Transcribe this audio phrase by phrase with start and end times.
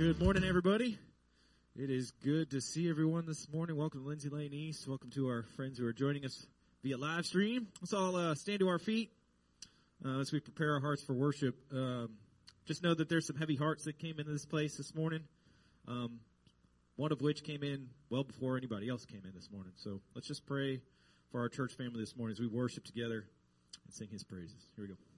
[0.00, 0.96] Good morning, everybody.
[1.76, 3.76] It is good to see everyone this morning.
[3.76, 4.88] Welcome to Lindsay Lane East.
[4.88, 6.46] Welcome to our friends who are joining us
[6.82, 7.66] via live stream.
[7.82, 9.12] Let's all uh, stand to our feet
[10.02, 11.54] uh, as we prepare our hearts for worship.
[11.70, 12.12] Um,
[12.64, 15.20] just know that there's some heavy hearts that came into this place this morning.
[15.86, 16.20] Um,
[16.96, 19.72] one of which came in well before anybody else came in this morning.
[19.76, 20.80] So let's just pray
[21.30, 23.26] for our church family this morning as we worship together
[23.84, 24.64] and sing His praises.
[24.76, 25.09] Here we go.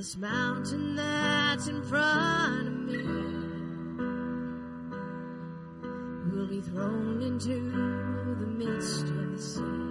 [0.00, 3.04] this mountain that's in front of me
[6.32, 7.70] will be thrown into
[8.40, 9.89] the midst of the sea.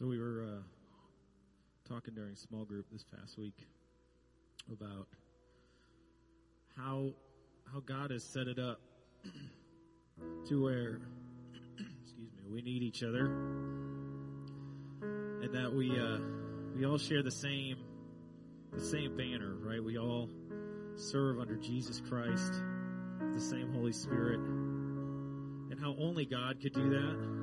[0.00, 0.62] So we were uh,
[1.86, 3.66] talking during small group this past week
[4.72, 5.06] about
[6.74, 7.10] how
[7.70, 8.80] how God has set it up
[10.48, 11.02] to where
[12.02, 13.26] excuse me we need each other.
[15.42, 16.18] And that we uh,
[16.74, 17.76] we all share the same
[18.72, 19.84] the same banner right?
[19.84, 20.30] We all
[20.96, 22.54] serve under Jesus Christ
[23.34, 24.40] the same Holy Spirit.
[24.40, 27.39] And how only God could do that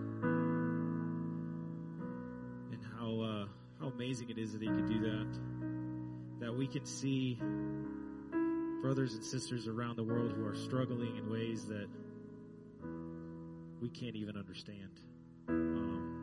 [3.97, 5.27] amazing it is that He could do that.
[6.39, 7.39] That we can see
[8.81, 11.88] brothers and sisters around the world who are struggling in ways that
[13.81, 15.01] we can't even understand.
[15.49, 16.13] Um,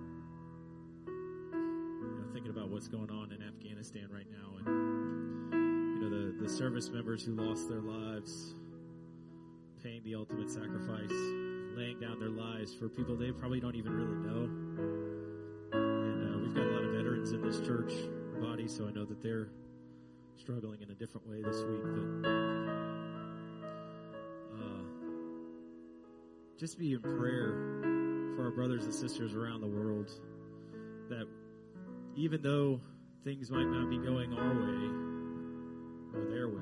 [1.07, 6.45] you know, thinking about what's going on in Afghanistan right now, and you know the
[6.45, 8.55] the service members who lost their lives,
[9.83, 11.11] paying the ultimate sacrifice,
[11.77, 15.14] laying down their lives for people they probably don't even really know.
[17.33, 17.91] In this church
[18.39, 19.49] body, so I know that they're
[20.37, 21.81] struggling in a different way this week.
[21.83, 22.29] But
[24.55, 24.85] uh,
[26.59, 27.55] just be in prayer
[28.37, 30.11] for our brothers and sisters around the world
[31.09, 31.27] that
[32.15, 32.79] even though
[33.25, 34.91] things might not be going our way
[36.15, 36.61] or their way,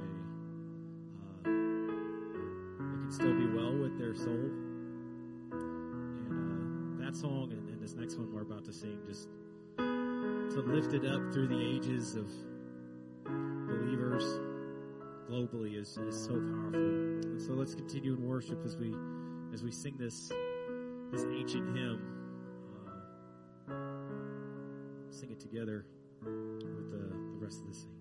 [1.45, 4.49] uh, it can still be well with their soul.
[6.31, 9.29] And uh, that song and, and this next one we're about to sing just
[10.53, 12.27] to lift it up through the ages of
[13.25, 14.23] believers
[15.31, 16.75] globally is, is so powerful.
[16.75, 18.95] And so let's continue in worship as we
[19.55, 20.31] as we sing this
[21.11, 22.03] this ancient hymn.
[23.67, 23.73] Uh,
[25.11, 25.87] sing it together
[26.23, 27.92] with the, the rest of the saints.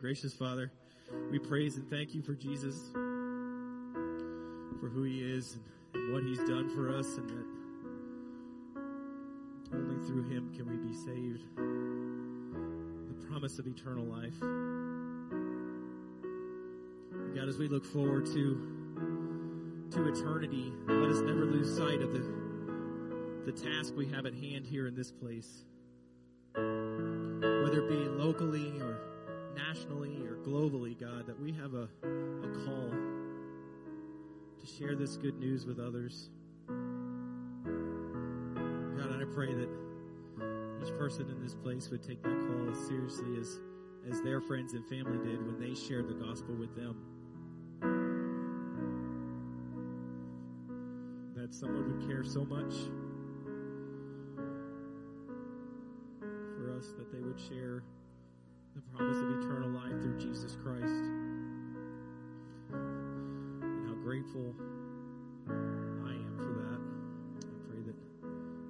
[0.00, 0.70] Gracious Father,
[1.28, 2.92] we praise and thank you for Jesus,
[4.80, 5.58] for who he is
[5.92, 7.44] and, what he's done for us, and that
[9.76, 11.42] only through him can we be saved.
[11.56, 14.38] The promise of eternal life.
[17.34, 18.76] God, as we look forward to
[19.90, 22.22] to eternity, let us never lose sight of the
[23.46, 25.64] the task we have at hand here in this place.
[26.54, 29.07] Whether it be locally or
[29.58, 32.90] nationally or globally, God, that we have a, a call
[34.60, 36.30] to share this good news with others.
[38.96, 39.68] God, I pray that
[40.82, 43.58] each person in this place would take that call as seriously as,
[44.10, 46.96] as their friends and family did when they shared the gospel with them.
[51.36, 52.74] That someone would care so much
[56.20, 57.82] for us that they would share
[58.78, 61.02] the promise of eternal life through Jesus Christ.
[62.70, 64.54] And how grateful
[65.48, 66.80] I am for that.
[67.42, 67.96] I pray that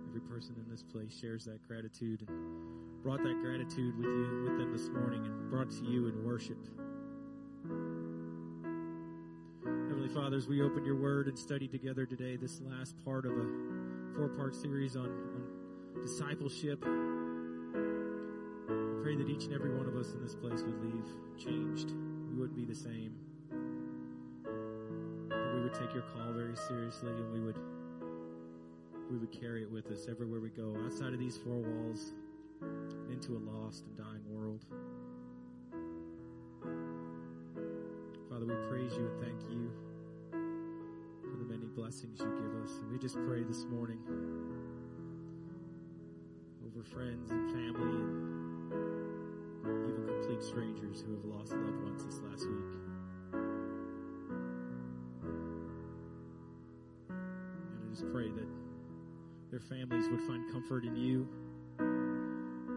[0.08, 4.58] every person in this place shares that gratitude and brought that gratitude with you with
[4.58, 6.56] them this morning and brought to you in worship.
[9.88, 13.32] Heavenly Father, as we open your word and study together today, this last part of
[13.32, 13.46] a
[14.16, 16.82] four part series on, on discipleship,
[19.02, 21.06] Pray that each and every one of us in this place would leave
[21.38, 21.92] changed.
[22.30, 23.14] We wouldn't be the same.
[25.30, 27.58] We would take your call very seriously and we would
[29.10, 32.12] we would carry it with us everywhere we go, outside of these four walls,
[33.10, 34.64] into a lost and dying world.
[38.28, 39.70] Father, we praise you and thank you
[41.22, 42.76] for the many blessings you give us.
[42.82, 43.98] And we just pray this morning
[46.66, 48.47] over friends and family and
[50.08, 52.72] complete strangers who have lost loved ones this last week.
[57.10, 58.48] And I just pray that
[59.50, 61.28] their families would find comfort in you.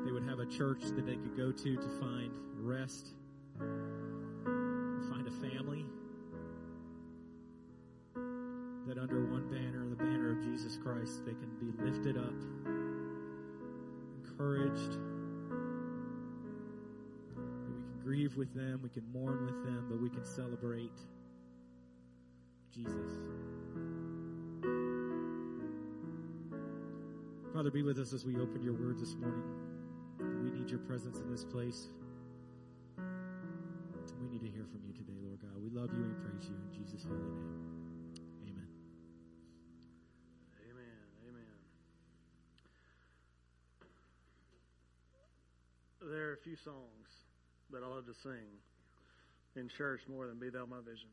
[0.05, 3.13] They would have a church that they could go to to find rest,
[3.57, 5.85] find a family.
[8.87, 12.00] That under one banner, the banner of Jesus Christ, they can be lifted
[18.31, 20.97] grieve with them, we can mourn with them, but we can celebrate
[22.73, 22.93] Jesus.
[27.53, 29.43] Father, be with us as we open your word this morning.
[30.19, 31.89] We need your presence in this place.
[32.97, 35.61] We need to hear from you today, Lord God.
[35.61, 38.15] We love you and praise you in Jesus' holy name.
[38.47, 38.67] Amen.
[40.69, 40.85] Amen.
[41.27, 41.43] Amen.
[46.11, 47.30] There are a few songs
[47.71, 48.60] that I love to sing
[49.55, 51.10] in church more than "Be Thou My Vision."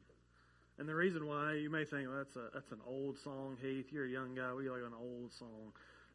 [0.78, 3.86] And the reason why you may think well, that's a that's an old song, Heath.
[3.90, 4.52] You're a young guy.
[4.54, 5.72] We like an old song.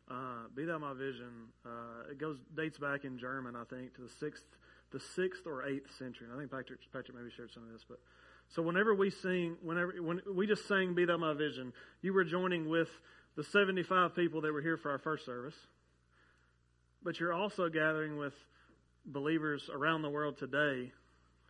[0.09, 4.01] Uh, "Be Thou My Vision." Uh, it goes dates back in German, I think, to
[4.01, 4.45] the sixth,
[4.91, 6.27] the sixth or eighth century.
[6.27, 7.99] And I think Patrick Patrick maybe shared some of this, but
[8.49, 12.23] so whenever we sing, whenever when we just sang "Be Thou My Vision," you were
[12.23, 12.89] joining with
[13.35, 15.55] the 75 people that were here for our first service.
[17.01, 18.33] But you're also gathering with
[19.05, 20.91] believers around the world today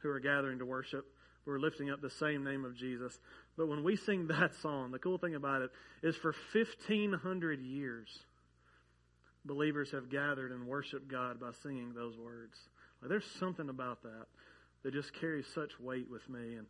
[0.02, 1.06] who are gathering to worship.
[1.46, 3.18] We're lifting up the same name of Jesus.
[3.58, 8.08] But when we sing that song, the cool thing about it is for 1,500 years,
[9.46, 12.58] believers have gathered and worshiped God by singing those words.
[13.02, 14.26] Like, there's something about that
[14.84, 16.56] that just carries such weight with me.
[16.56, 16.68] And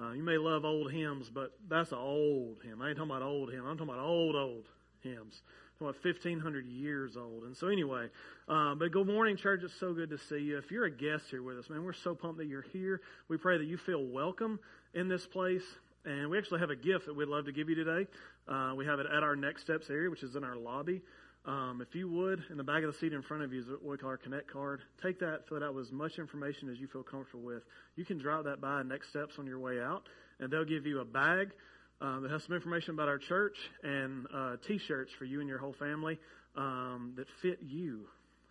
[0.00, 2.82] uh, you may love old hymns, but that's an old hymn.
[2.82, 3.64] I ain't talking about old hymn.
[3.66, 4.64] I'm talking about old, old
[5.02, 5.42] hymns.
[5.80, 7.44] About 1,500 years old.
[7.44, 8.08] And so anyway,
[8.46, 9.62] uh, but good morning, church.
[9.64, 10.58] It's so good to see you.
[10.58, 13.00] If you're a guest here with us, man, we're so pumped that you're here.
[13.28, 14.60] We pray that you feel welcome
[14.92, 15.62] in this place.
[16.04, 18.10] And we actually have a gift that we'd love to give you today.
[18.46, 21.00] Uh, we have it at our Next Steps area, which is in our lobby.
[21.46, 23.66] Um, if you would, in the back of the seat in front of you is
[23.66, 24.82] what we call our Connect card.
[25.02, 27.62] Take that, fill it out with as much information as you feel comfortable with.
[27.96, 30.02] You can drop that by Next Steps on your way out,
[30.40, 31.52] and they'll give you a bag
[32.00, 35.58] uh, that has some information about our church and uh, T-shirts for you and your
[35.58, 36.18] whole family
[36.56, 38.06] um, that fit you.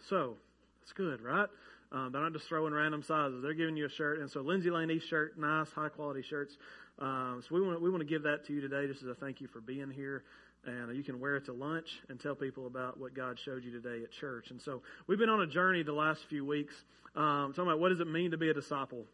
[0.10, 0.38] So
[0.82, 1.50] that's good, right?
[1.92, 3.42] Um, they're not just throwing random sizes.
[3.42, 6.56] They're giving you a shirt, and so Lindsay Lane East shirt, nice, high quality shirts.
[7.00, 9.16] Um, so we want we want to give that to you today, just as a
[9.16, 10.24] thank you for being here
[10.66, 13.72] and you can wear it to lunch and tell people about what God showed you
[13.72, 14.52] today at church.
[14.52, 16.74] And so we've been on a journey the last few weeks,
[17.16, 19.06] um, talking about what does it mean to be a disciple.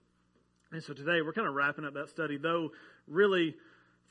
[0.72, 2.72] And so today we're kind of wrapping up that study, though
[3.08, 3.56] really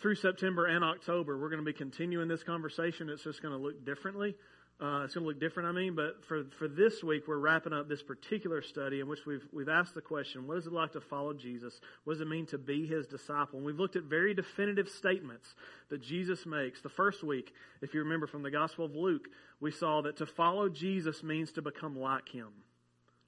[0.01, 3.09] through September and October we're going to be continuing this conversation.
[3.09, 4.35] It's just going to look differently.
[4.81, 7.73] Uh, it's going to look different, I mean, but for, for this week, we're wrapping
[7.73, 10.93] up this particular study in which we've, we've asked the question what is it like
[10.93, 11.81] to follow Jesus?
[12.03, 13.59] What does it mean to be his disciple?
[13.59, 15.55] And we've looked at very definitive statements
[15.91, 16.83] that Jesus makes.
[16.83, 17.53] The first week,
[17.83, 19.29] if you remember from the Gospel of Luke,
[19.61, 22.49] we saw that to follow Jesus means to become like him.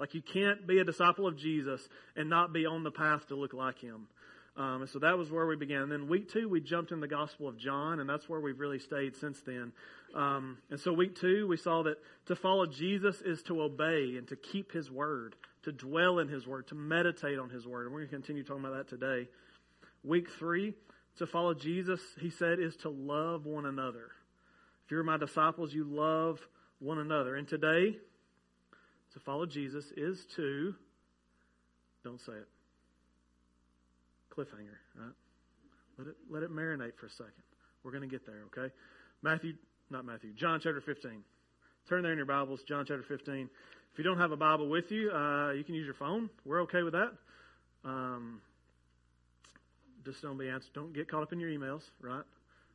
[0.00, 3.36] Like you can't be a disciple of Jesus and not be on the path to
[3.36, 4.08] look like him.
[4.56, 5.82] Um, and so that was where we began.
[5.82, 8.58] And then week two, we jumped in the Gospel of John, and that's where we've
[8.58, 9.72] really stayed since then.
[10.14, 14.26] Um, and so week two, we saw that to follow Jesus is to obey and
[14.28, 17.84] to keep His word, to dwell in His word, to meditate on His word.
[17.84, 19.28] And we're going to continue talking about that today.
[20.02, 20.72] Week three,
[21.18, 24.10] to follow Jesus, he said, is to love one another.
[24.84, 26.38] If you're my disciples, you love
[26.78, 27.36] one another.
[27.36, 27.96] And today,
[29.12, 30.74] to follow Jesus is to,
[32.04, 32.48] don't say it,
[34.36, 35.14] cliffhanger, right?
[35.98, 37.32] Let it, let it marinate for a second.
[37.82, 38.72] We're going to get there, okay?
[39.22, 39.54] Matthew,
[39.90, 41.22] not Matthew, John chapter 15.
[41.88, 43.48] Turn there in your Bibles, John chapter 15.
[43.92, 46.28] If you don't have a Bible with you, uh, you can use your phone.
[46.44, 47.12] We're okay with that.
[47.84, 48.42] Um,
[50.04, 50.72] just don't be answered.
[50.74, 52.24] Don't get caught up in your emails, right?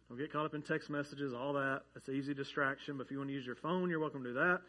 [0.10, 1.84] Don't get caught up in text messages, all that.
[1.96, 2.98] It's an easy distraction.
[2.98, 4.62] But if you want to use your phone, you're welcome to do that.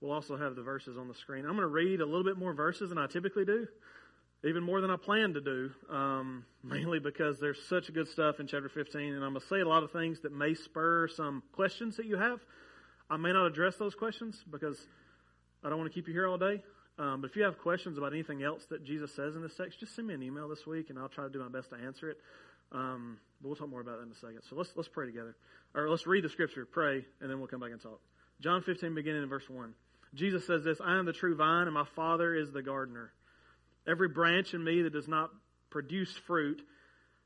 [0.00, 1.44] We'll also have the verses on the screen.
[1.44, 3.66] I'm going to read a little bit more verses than I typically do,
[4.44, 8.46] even more than I planned to do, um, mainly because there's such good stuff in
[8.46, 11.42] chapter 15, and I'm going to say a lot of things that may spur some
[11.52, 12.40] questions that you have.
[13.10, 14.78] I may not address those questions because
[15.64, 16.62] I don't want to keep you here all day.
[16.98, 19.78] Um, but if you have questions about anything else that Jesus says in this text,
[19.78, 21.76] just send me an email this week, and I'll try to do my best to
[21.76, 22.18] answer it.
[22.72, 24.40] Um, but we'll talk more about that in a second.
[24.50, 25.36] So let's let's pray together,
[25.74, 28.00] or let's read the scripture, pray, and then we'll come back and talk.
[28.40, 29.74] John 15, beginning in verse one.
[30.14, 33.12] Jesus says this: "I am the true vine, and my Father is the gardener.
[33.88, 35.30] Every branch in me that does not
[35.70, 36.62] produce fruit,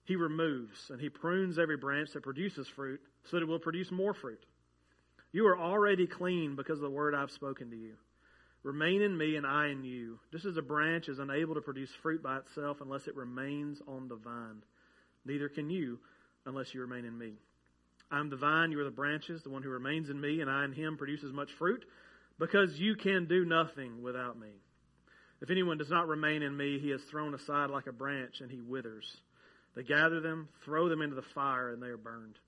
[0.04, 3.90] He removes, and He prunes every branch that produces fruit, so that it will produce
[3.90, 4.42] more fruit.
[5.32, 7.96] You are already clean because of the word I've spoken to you."
[8.62, 10.20] Remain in me and I in you.
[10.30, 14.06] Just as a branch is unable to produce fruit by itself unless it remains on
[14.06, 14.62] the vine,
[15.24, 15.98] neither can you
[16.46, 17.32] unless you remain in me.
[18.10, 19.42] I am the vine, you are the branches.
[19.42, 21.84] The one who remains in me and I in him produces much fruit
[22.38, 24.50] because you can do nothing without me.
[25.42, 28.48] If anyone does not remain in me, he is thrown aside like a branch and
[28.48, 29.16] he withers.
[29.74, 32.38] They gather them, throw them into the fire, and they are burned.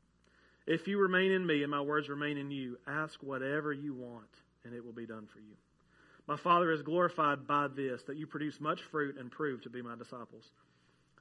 [0.65, 4.31] If you remain in me and my words remain in you, ask whatever you want,
[4.65, 5.57] and it will be done for you.
[6.29, 9.83] My Father is glorified by this, that you produce much fruit and prove to be
[9.83, 10.45] my disciples.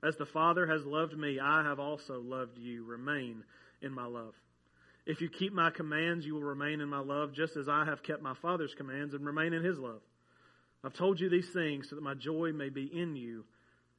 [0.03, 2.83] As the Father has loved me, I have also loved you.
[2.85, 3.43] Remain
[3.81, 4.35] in my love.
[5.07, 8.03] If you keep my commands, you will remain in my love, just as I have
[8.03, 10.01] kept my Father's commands and remain in his love.
[10.83, 13.45] I've told you these things so that my joy may be in you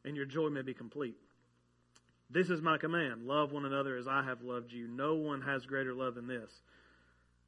[0.05, 1.17] and your joy may be complete.
[2.31, 4.87] This is my command love one another as I have loved you.
[4.89, 6.51] No one has greater love than this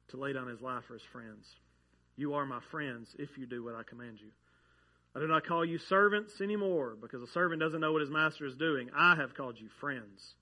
[0.09, 1.45] to lay down his life for his friends.
[2.15, 4.29] You are my friends if you do what I command you.
[5.15, 8.45] I do not call you servants anymore because a servant doesn't know what his master
[8.45, 8.89] is doing.
[8.95, 10.35] I have called you friends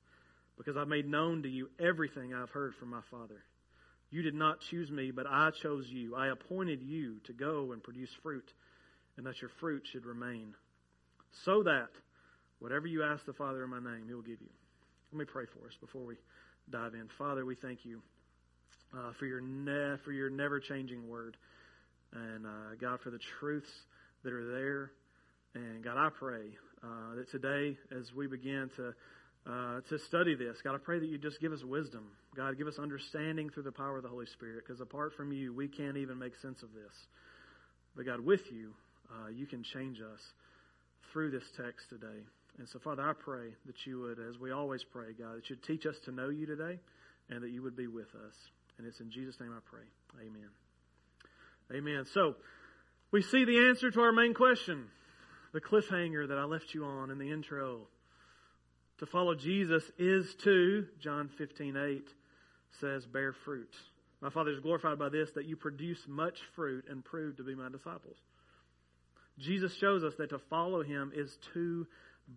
[0.58, 3.44] because I've made known to you everything I've heard from my Father.
[4.12, 6.16] You did not choose me, but I chose you.
[6.16, 8.54] I appointed you to go and produce fruit,
[9.18, 10.54] and that your fruit should remain,
[11.46, 11.90] so that
[12.60, 14.50] whatever you ask the Father in my name, he will give you.
[15.12, 16.16] Let me pray for us before we
[16.70, 17.08] dive in.
[17.18, 18.02] Father, we thank you
[18.94, 21.38] uh, for your ne- for your never changing word,
[22.14, 23.72] and uh, God for the truths
[24.24, 24.92] that are there.
[25.54, 28.94] And God, I pray uh, that today, as we begin to
[29.48, 30.58] uh, to study this.
[30.64, 32.08] God, I pray that you just give us wisdom.
[32.36, 35.54] God, give us understanding through the power of the Holy Spirit, because apart from you,
[35.54, 36.94] we can't even make sense of this.
[37.96, 38.74] But God, with you,
[39.10, 40.22] uh, you can change us
[41.12, 42.24] through this text today.
[42.58, 45.64] And so, Father, I pray that you would, as we always pray, God, that you'd
[45.64, 46.80] teach us to know you today
[47.30, 48.34] and that you would be with us.
[48.78, 49.86] And it's in Jesus' name I pray.
[50.22, 50.50] Amen.
[51.74, 52.06] Amen.
[52.14, 52.36] So,
[53.12, 54.86] we see the answer to our main question
[55.54, 57.88] the cliffhanger that I left you on in the intro.
[59.00, 62.10] To follow Jesus is to, John 15, 8
[62.82, 63.74] says, bear fruit.
[64.22, 67.56] My Father is glorified by this, that you produce much fruit and prove to be
[67.56, 68.18] my disciples.
[69.40, 71.88] Jesus shows us that to follow him is to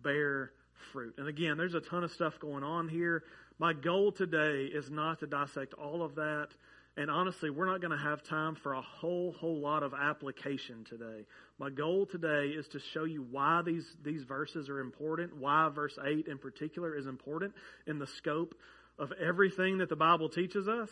[0.03, 0.51] bear
[0.91, 1.15] fruit.
[1.17, 3.23] And again, there's a ton of stuff going on here.
[3.57, 6.49] My goal today is not to dissect all of that.
[6.97, 10.83] And honestly, we're not going to have time for a whole, whole lot of application
[10.83, 11.25] today.
[11.57, 15.97] My goal today is to show you why these, these verses are important, why verse
[16.03, 17.53] 8 in particular is important
[17.87, 18.53] in the scope
[18.97, 20.89] of everything that the Bible teaches us.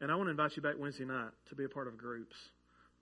[0.00, 2.36] And I want to invite you back Wednesday night to be a part of groups.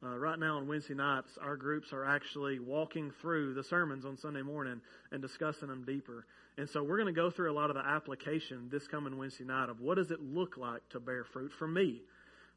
[0.03, 4.17] Uh, right now on Wednesday nights, our groups are actually walking through the sermons on
[4.19, 4.81] Sunday morning
[5.11, 6.27] and discussing them deeper.
[6.59, 9.45] And so we're going to go through a lot of the application this coming Wednesday
[9.45, 12.03] night of what does it look like to bear fruit for me.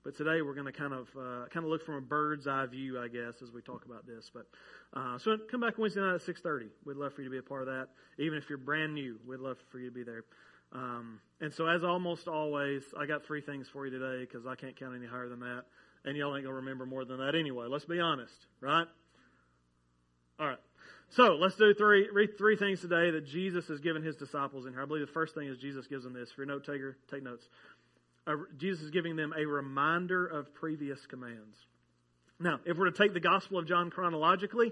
[0.03, 2.65] But today we're going to kind of uh, kind of look from a bird's eye
[2.65, 4.29] view, I guess, as we talk about this.
[4.33, 4.45] But
[4.93, 6.67] uh, so come back Wednesday night at six thirty.
[6.85, 7.87] We'd love for you to be a part of that.
[8.17, 10.23] Even if you're brand new, we'd love for you to be there.
[10.71, 14.55] Um, and so, as almost always, I got three things for you today because I
[14.55, 15.63] can't count any higher than that,
[16.05, 17.67] and y'all ain't gonna remember more than that anyway.
[17.67, 18.87] Let's be honest, right?
[20.39, 20.59] All right.
[21.09, 24.73] So let's do three read three things today that Jesus has given his disciples in
[24.73, 24.81] here.
[24.81, 26.31] I believe the first thing is Jesus gives them this.
[26.31, 27.47] For your note taker, take notes.
[28.27, 31.57] Uh, Jesus is giving them a reminder of previous commands.
[32.39, 34.71] Now, if we're to take the Gospel of John chronologically,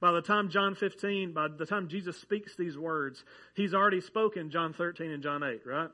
[0.00, 3.24] by the time John 15, by the time Jesus speaks these words,
[3.54, 5.90] he's already spoken John 13 and John 8, right?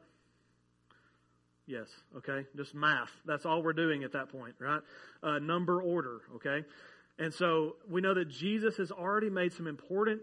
[1.72, 2.46] Yes, okay?
[2.54, 3.10] Just math.
[3.24, 4.82] That's all we're doing at that point, right?
[5.22, 6.66] Uh, number order, okay?
[7.18, 10.20] And so we know that Jesus has already made some important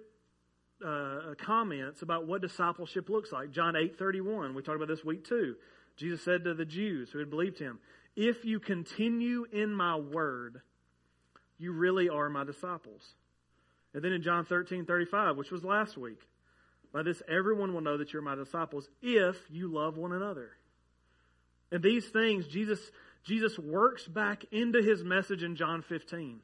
[0.85, 3.49] uh, comments about what discipleship looks like.
[3.49, 5.55] John 8 31, we talked about this week too.
[5.97, 7.79] Jesus said to the Jews who had believed him,
[8.15, 10.61] If you continue in my word,
[11.57, 13.15] you really are my disciples.
[13.95, 16.19] And then in John 13 35, which was last week,
[16.93, 20.51] by this everyone will know that you're my disciples if you love one another.
[21.71, 22.79] And these things Jesus
[23.23, 26.39] Jesus works back into his message in John 15.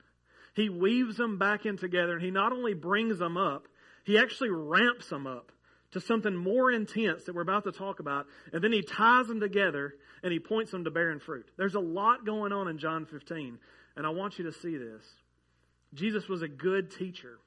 [0.54, 3.68] He weaves them back in together and he not only brings them up,
[4.04, 5.52] he actually ramps them up
[5.92, 9.40] to something more intense that we're about to talk about, and then he ties them
[9.40, 11.50] together and he points them to bearing fruit.
[11.58, 13.58] There's a lot going on in John 15,
[13.96, 15.06] and I want you to see this.
[15.94, 17.40] Jesus was a good teacher.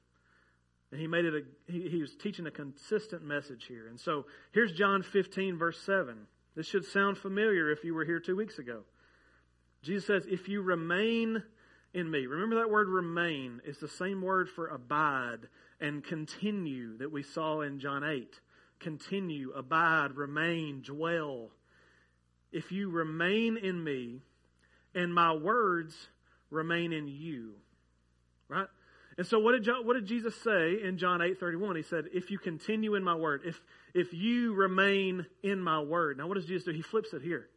[0.91, 3.87] And he made it a, he, he was teaching a consistent message here.
[3.87, 6.17] And so here's John 15, verse 7.
[6.59, 8.81] This should sound familiar if you were here two weeks ago.
[9.81, 11.41] Jesus says, If you remain
[11.93, 15.47] in me, remember that word remain is the same word for abide
[15.79, 18.41] and continue that we saw in John 8.
[18.81, 21.51] Continue, abide, remain, dwell.
[22.51, 24.19] If you remain in me
[24.93, 26.09] and my words
[26.49, 27.53] remain in you,
[28.49, 28.67] right?
[29.19, 31.75] And so what did, John, what did Jesus say in John 8 31?
[31.75, 33.59] He said, If you continue in my word, if,
[33.93, 36.17] if you remain in my word.
[36.17, 36.71] Now, what does Jesus do?
[36.71, 37.49] He flips it here.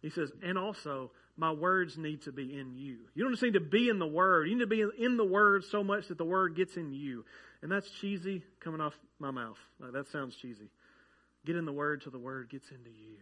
[0.00, 2.98] He says, And also, my words need to be in you.
[3.16, 4.48] You don't just need to be in the word.
[4.48, 7.24] You need to be in the word so much that the word gets in you.
[7.62, 9.58] And that's cheesy coming off my mouth.
[9.80, 10.70] Like, that sounds cheesy.
[11.44, 13.16] Get in the word till the word gets into you.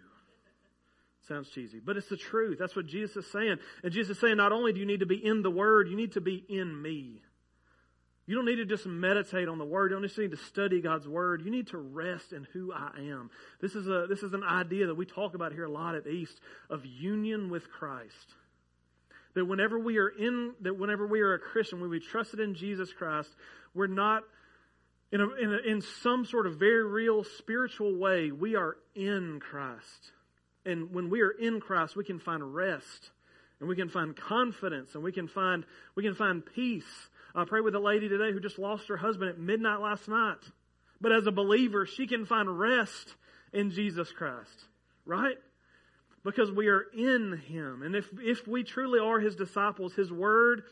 [1.28, 2.58] Sounds cheesy, but it's the truth.
[2.58, 3.56] That's what Jesus is saying.
[3.82, 5.96] And Jesus is saying, not only do you need to be in the word, you
[5.96, 7.22] need to be in me.
[8.26, 9.90] You don't need to just meditate on the word.
[9.90, 11.42] You don't just need to study God's word.
[11.44, 13.30] You need to rest in who I am.
[13.60, 16.08] This is a this is an idea that we talk about here a lot at
[16.08, 18.34] East of union with Christ.
[19.34, 22.54] That whenever we are in that whenever we are a Christian, when we trusted in
[22.54, 23.30] Jesus Christ,
[23.74, 24.24] we're not
[25.12, 28.32] in a, in, a, in some sort of very real spiritual way.
[28.32, 30.10] We are in Christ,
[30.64, 33.12] and when we are in Christ, we can find rest,
[33.60, 35.64] and we can find confidence, and we can find
[35.94, 39.30] we can find peace I prayed with a lady today who just lost her husband
[39.30, 40.38] at midnight last night.
[41.00, 43.14] But as a believer, she can find rest
[43.52, 44.64] in Jesus Christ,
[45.04, 45.36] right?
[46.24, 47.82] Because we are in Him.
[47.82, 50.62] And if, if we truly are His disciples, His Word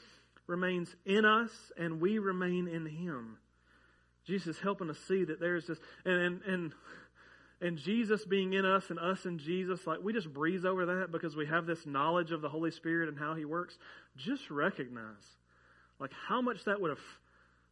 [0.47, 3.37] remains in us and we remain in Him.
[4.27, 6.73] Jesus is helping us see that there's this, and, and, and,
[7.61, 11.13] and Jesus being in us and us in Jesus, like we just breeze over that
[11.13, 13.77] because we have this knowledge of the Holy Spirit and how He works.
[14.17, 15.37] Just recognize
[16.05, 16.99] like how much that would have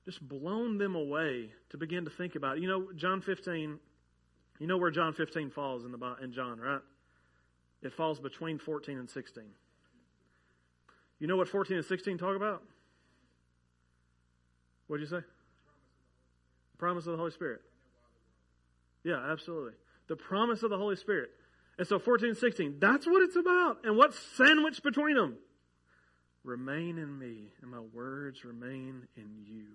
[0.06, 2.56] just blown them away to begin to think about.
[2.56, 2.62] It.
[2.62, 3.78] You know, John 15,
[4.58, 6.80] you know where John 15 falls in the in John, right?
[7.82, 9.44] It falls between 14 and 16.
[11.18, 12.62] You know what 14 and 16 talk about?
[14.86, 15.22] What did you say?
[16.72, 17.60] The promise of the Holy Spirit.
[19.04, 19.72] Yeah, absolutely.
[20.08, 21.32] The promise of the Holy Spirit.
[21.76, 23.84] And so 14 and 16, that's what it's about.
[23.84, 25.36] And what's sandwiched between them?
[26.44, 29.66] Remain in me, and my words remain in you.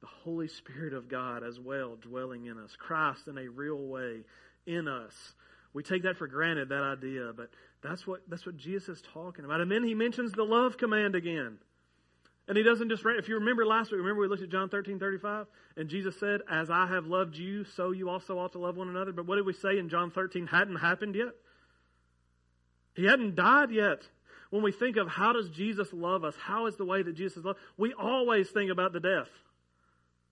[0.00, 2.70] The Holy Spirit of God as well dwelling in us.
[2.78, 4.20] Christ in a real way
[4.66, 5.14] in us.
[5.72, 7.50] We take that for granted, that idea, but
[7.82, 9.60] that's what that's what Jesus is talking about.
[9.60, 11.58] And then he mentions the love command again.
[12.48, 14.98] And he doesn't just, if you remember last week, remember we looked at John 13,
[14.98, 15.46] 35,
[15.76, 18.88] and Jesus said, As I have loved you, so you also ought to love one
[18.88, 19.12] another.
[19.12, 21.32] But what did we say in John 13 hadn't happened yet?
[22.96, 24.02] He hadn't died yet
[24.50, 27.44] when we think of how does Jesus love us, how is the way that Jesus
[27.44, 29.28] loves, we always think about the death.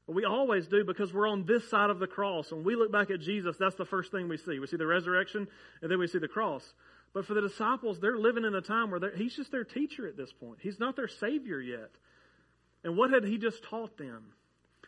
[0.09, 2.51] We always do because we're on this side of the cross.
[2.51, 4.59] When we look back at Jesus, that's the first thing we see.
[4.59, 5.47] We see the resurrection
[5.83, 6.65] and then we see the cross.
[7.13, 10.17] But for the disciples, they're living in a time where he's just their teacher at
[10.17, 10.59] this point.
[10.63, 11.91] He's not their savior yet.
[12.85, 14.33] And what had he just taught them?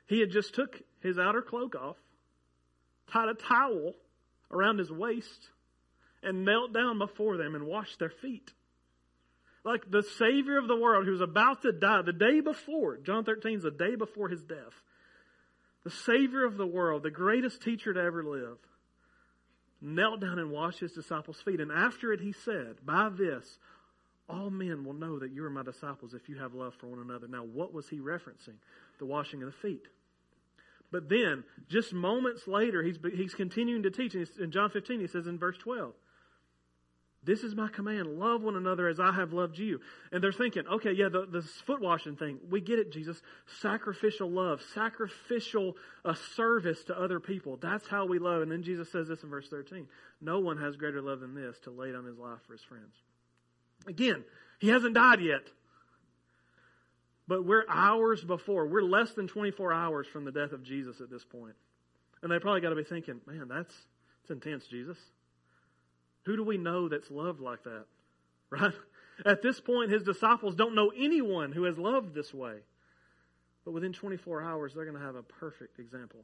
[0.07, 1.97] He had just took his outer cloak off,
[3.13, 3.95] tied a towel
[4.51, 5.49] around his waist,
[6.23, 8.51] and knelt down before them and washed their feet.
[9.65, 13.59] Like the Savior of the world who's about to die the day before, John 13
[13.59, 14.73] is the day before his death.
[15.85, 18.59] The Savior of the world, the greatest teacher to ever live,
[19.81, 21.61] knelt down and washed his disciples' feet.
[21.61, 23.59] And after it, he said, By this,
[24.29, 27.01] all men will know that you are my disciples if you have love for one
[27.01, 27.29] another.
[27.29, 28.57] Now, what was he referencing?
[28.99, 29.87] The washing of the feet.
[30.93, 34.15] But then, just moments later, he's, he's continuing to teach.
[34.15, 35.93] And In John 15, he says in verse 12,
[37.23, 39.81] This is my command love one another as I have loved you.
[40.11, 43.21] And they're thinking, okay, yeah, the, the foot washing thing, we get it, Jesus.
[43.61, 47.59] Sacrificial love, sacrificial uh, service to other people.
[47.61, 48.41] That's how we love.
[48.41, 49.87] And then Jesus says this in verse 13
[50.23, 52.95] No one has greater love than this to lay down his life for his friends.
[53.87, 54.25] Again,
[54.59, 55.43] he hasn't died yet.
[57.29, 58.67] But we're hours before.
[58.67, 61.55] We're less than 24 hours from the death of Jesus at this point.
[62.23, 63.73] And they probably got to be thinking, man, that's,
[64.23, 64.99] that's intense, Jesus.
[66.25, 67.85] Who do we know that's loved like that?
[68.51, 68.75] Right?
[69.25, 72.57] At this point, his disciples don't know anyone who has loved this way.
[73.65, 76.21] But within 24 hours, they're going to have a perfect example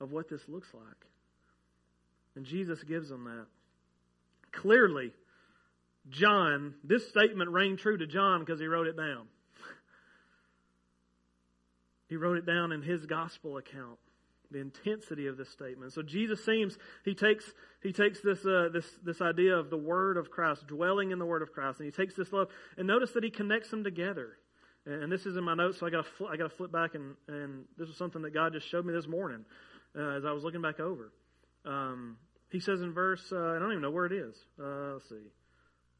[0.00, 1.06] of what this looks like.
[2.36, 3.46] And Jesus gives them that.
[4.52, 5.12] Clearly,
[6.10, 9.26] John, this statement rang true to John because he wrote it down.
[12.06, 13.98] He wrote it down in his gospel account.
[14.54, 15.92] The intensity of this statement.
[15.94, 17.44] So Jesus seems he takes
[17.82, 21.26] he takes this uh, this this idea of the word of Christ, dwelling in the
[21.26, 22.46] word of Christ, and he takes this love
[22.78, 24.38] and notice that he connects them together.
[24.86, 26.70] And, and this is in my notes, so I got to I got to flip
[26.70, 29.44] back and and this is something that God just showed me this morning
[29.98, 31.12] uh, as I was looking back over.
[31.64, 32.16] Um,
[32.52, 34.36] he says in verse uh, I don't even know where it is.
[34.56, 35.16] Uh, let's see,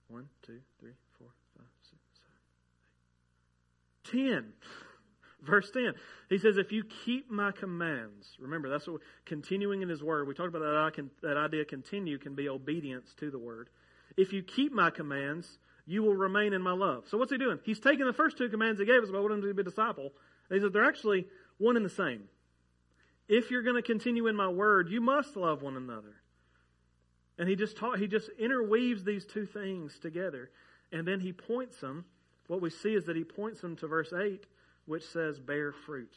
[0.07, 1.27] one, two, three, four,
[1.57, 1.99] five, six,
[4.13, 4.31] seven, eight.
[4.31, 4.53] ten.
[5.45, 5.95] Verse 10,
[6.29, 10.27] he says, If you keep my commands, remember, that's what continuing in his word.
[10.27, 13.69] We talked about that, can, that idea continue can be obedience to the word.
[14.17, 17.05] If you keep my commands, you will remain in my love.
[17.09, 17.59] So what's he doing?
[17.65, 20.13] He's taking the first two commands he gave us about what to be a disciple.
[20.49, 21.27] And he said, they're actually
[21.59, 22.25] one and the same.
[23.29, 26.17] If you're going to continue in my word, you must love one another.
[27.39, 30.51] And he just taught, he just interweaves these two things together.
[30.93, 32.05] And then he points them.
[32.47, 34.45] What we see is that he points them to verse 8
[34.87, 36.13] which says bear fruit.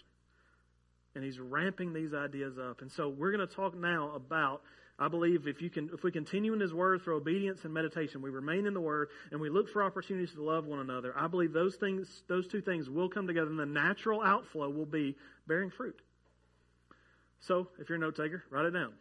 [1.16, 2.82] And he's ramping these ideas up.
[2.82, 4.62] And so we're going to talk now about
[5.00, 8.22] I believe if you can if we continue in his word through obedience and meditation,
[8.22, 11.28] we remain in the word and we look for opportunities to love one another, I
[11.28, 15.16] believe those things those two things will come together and the natural outflow will be
[15.48, 16.02] bearing fruit.
[17.42, 18.94] So, if you're a note taker, write it down.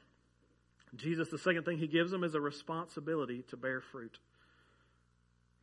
[0.95, 4.19] Jesus, the second thing he gives them is a responsibility to bear fruit.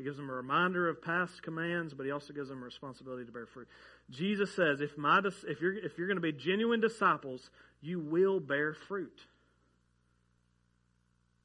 [0.04, 3.32] Gives them a reminder of past commands, but he also gives them a responsibility to
[3.32, 3.68] bear fruit.
[4.10, 7.50] Jesus says, if, my, if you're, if you're going to be genuine disciples,
[7.82, 9.18] you will bear fruit.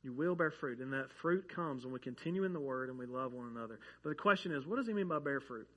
[0.02, 0.80] You will bear fruit.
[0.80, 3.78] And that fruit comes when we continue in the Word and we love one another.
[4.02, 5.68] But the question is, what does he mean by bear fruit?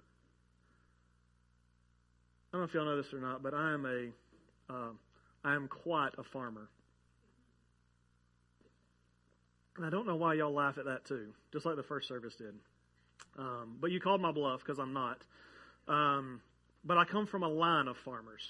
[2.52, 4.90] I don't know if y'all know this or not, but I am a, uh,
[5.44, 6.68] I am quite a farmer.
[9.78, 12.36] And I don't know why y'all laugh at that too, just like the first service
[12.36, 12.54] did.
[13.38, 15.22] Um, but you called my bluff because I'm not.
[15.88, 16.42] Um,
[16.84, 18.42] but I come from a line of farmers.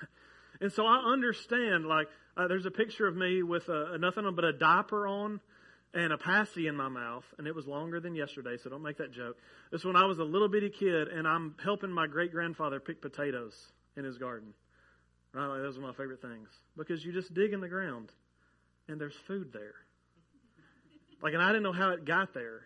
[0.60, 4.24] and so I understand, like, uh, there's a picture of me with a, a nothing
[4.34, 5.40] but a diaper on
[5.94, 8.98] and a passy in my mouth, and it was longer than yesterday, so don't make
[8.98, 9.36] that joke.
[9.70, 13.00] It's when I was a little bitty kid, and I'm helping my great grandfather pick
[13.00, 13.54] potatoes
[13.96, 14.54] in his garden.
[15.32, 18.10] Right, like those are my favorite things because you just dig in the ground,
[18.88, 19.74] and there's food there.
[21.22, 22.62] Like, and I didn't know how it got there,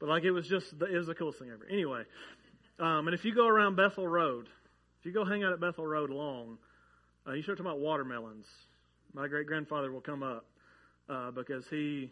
[0.00, 1.66] but like it was just it was the coolest thing ever.
[1.70, 2.02] Anyway,
[2.78, 4.48] um, and if you go around Bethel Road,
[5.00, 6.58] if you go hang out at Bethel Road long,
[7.26, 8.46] uh, you start talking about watermelons.
[9.12, 10.44] My great grandfather will come up
[11.08, 12.10] uh, because he,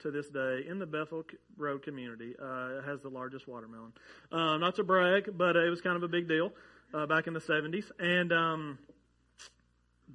[0.00, 1.24] to this day, in the Bethel
[1.56, 3.92] Road community, uh, has the largest watermelon.
[4.30, 6.52] Uh, not to brag, but it was kind of a big deal
[6.92, 7.90] uh, back in the 70s.
[7.98, 8.78] And um,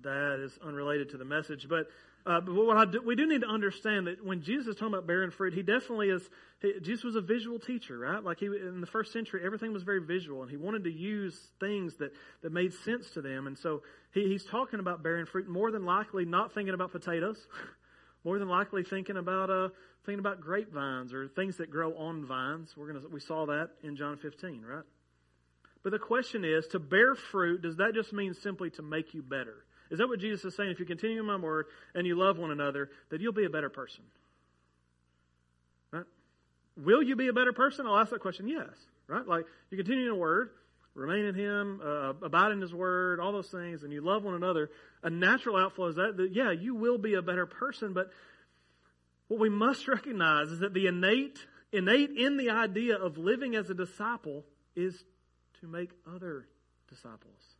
[0.01, 1.67] that is unrelated to the message.
[1.67, 1.89] But
[2.29, 5.07] uh, but what do, we do need to understand that when Jesus is talking about
[5.07, 6.21] bearing fruit, he definitely is.
[6.61, 8.23] He, Jesus was a visual teacher, right?
[8.23, 11.35] Like he in the first century, everything was very visual, and he wanted to use
[11.59, 12.11] things that
[12.41, 13.47] that made sense to them.
[13.47, 13.81] And so
[14.13, 15.47] he, he's talking about bearing fruit.
[15.47, 17.39] More than likely, not thinking about potatoes.
[18.23, 19.69] more than likely, thinking about uh,
[20.05, 22.75] thinking about grapevines or things that grow on vines.
[22.75, 24.83] We're gonna we saw that in John 15, right?
[25.83, 29.23] But the question is, to bear fruit, does that just mean simply to make you
[29.23, 29.65] better?
[29.89, 30.71] Is that what Jesus is saying?
[30.71, 31.65] If you continue in my word
[31.95, 34.03] and you love one another, that you'll be a better person.
[35.91, 36.05] Right?
[36.77, 37.87] Will you be a better person?
[37.87, 38.47] I'll ask that question.
[38.47, 38.69] Yes.
[39.07, 39.27] Right?
[39.27, 40.51] Like you continue in the word,
[40.93, 44.35] remain in Him, uh, abide in His word, all those things, and you love one
[44.35, 44.69] another.
[45.01, 48.11] A natural outflow is that, that yeah, you will be a better person, but
[49.27, 51.39] what we must recognize is that the innate,
[51.71, 54.43] innate in the idea of living as a disciple
[54.75, 55.03] is
[55.61, 56.47] to make other
[56.87, 57.58] disciples.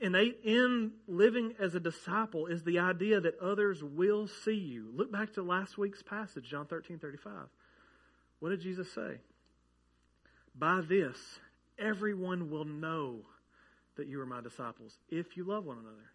[0.00, 4.90] Innate in living as a disciple is the idea that others will see you.
[4.94, 7.32] Look back to last week's passage, John 13 35.
[8.40, 9.18] What did Jesus say?
[10.54, 11.16] By this,
[11.78, 13.20] everyone will know
[13.96, 16.10] that you are my disciples if you love one another.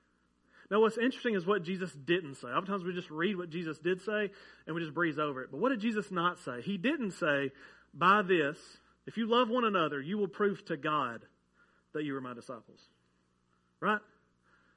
[0.72, 2.48] Now, what's interesting is what Jesus didn't say.
[2.48, 4.32] Oftentimes we just read what Jesus did say
[4.66, 5.52] and we just breeze over it.
[5.52, 6.62] But what did Jesus not say?
[6.62, 7.52] He didn't say,
[7.94, 8.58] by this,
[9.06, 11.24] if you love one another, you will prove to God
[11.94, 12.80] that you are my disciples.
[13.80, 14.00] Right?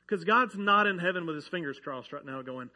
[0.07, 2.71] Because God's not in heaven with his fingers crossed right now going,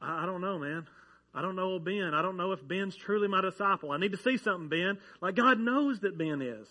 [0.00, 0.86] I, I don't know, man.
[1.34, 2.14] I don't know Ben.
[2.14, 3.92] I don't know if Ben's truly my disciple.
[3.92, 4.98] I need to see something, Ben.
[5.20, 6.66] Like God knows that Ben is.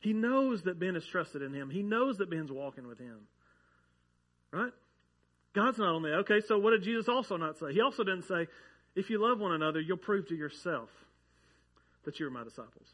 [0.00, 1.70] He knows that Ben is trusted in him.
[1.70, 3.20] He knows that Ben's walking with him.
[4.52, 4.72] Right?
[5.54, 7.72] God's not only, okay, so what did Jesus also not say?
[7.72, 8.46] He also didn't say,
[8.94, 10.90] if you love one another, you'll prove to yourself
[12.04, 12.86] that you are my disciples.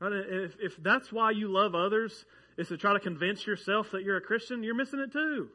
[0.00, 0.12] Right?
[0.12, 2.24] If, if that's why you love others,
[2.58, 5.48] is to try to convince yourself that you're a Christian, you're missing it too.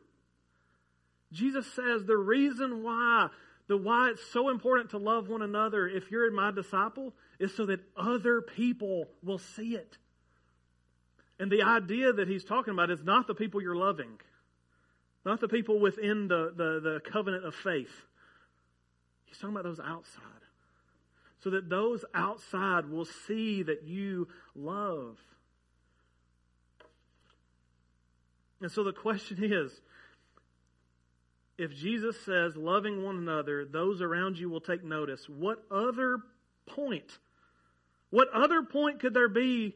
[1.34, 3.28] Jesus says the reason why,
[3.68, 7.66] the why it's so important to love one another if you're my disciple is so
[7.66, 9.98] that other people will see it.
[11.40, 14.20] And the idea that he's talking about is not the people you're loving.
[15.26, 17.92] Not the people within the, the, the covenant of faith.
[19.26, 20.24] He's talking about those outside.
[21.44, 25.18] So that those outside will see that you love.
[28.64, 29.72] And so the question is
[31.56, 36.18] if Jesus says, loving one another, those around you will take notice, what other
[36.66, 37.20] point,
[38.10, 39.76] what other point could there be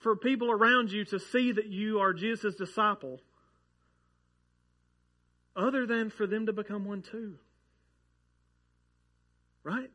[0.00, 3.20] for people around you to see that you are Jesus' disciple
[5.56, 7.34] other than for them to become one too.
[9.64, 9.90] Right?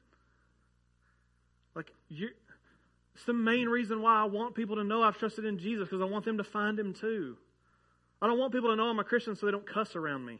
[1.75, 2.29] Like, you
[3.15, 6.01] it's the main reason why I want people to know I've trusted in Jesus because
[6.01, 7.37] I want them to find Him too.
[8.23, 10.39] I don't want people to know I'm a Christian so they don't cuss around me.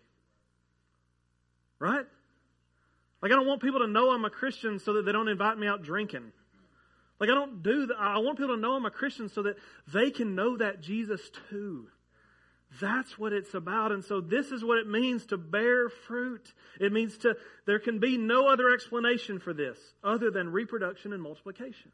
[1.80, 2.06] Right?
[3.22, 5.58] Like, I don't want people to know I'm a Christian so that they don't invite
[5.58, 6.32] me out drinking.
[7.20, 7.98] Like, I don't do that.
[8.00, 9.58] I want people to know I'm a Christian so that
[9.92, 11.88] they can know that Jesus too.
[12.80, 13.92] That's what it's about.
[13.92, 16.54] And so this is what it means to bear fruit.
[16.80, 21.22] It means to, there can be no other explanation for this other than reproduction and
[21.22, 21.92] multiplication.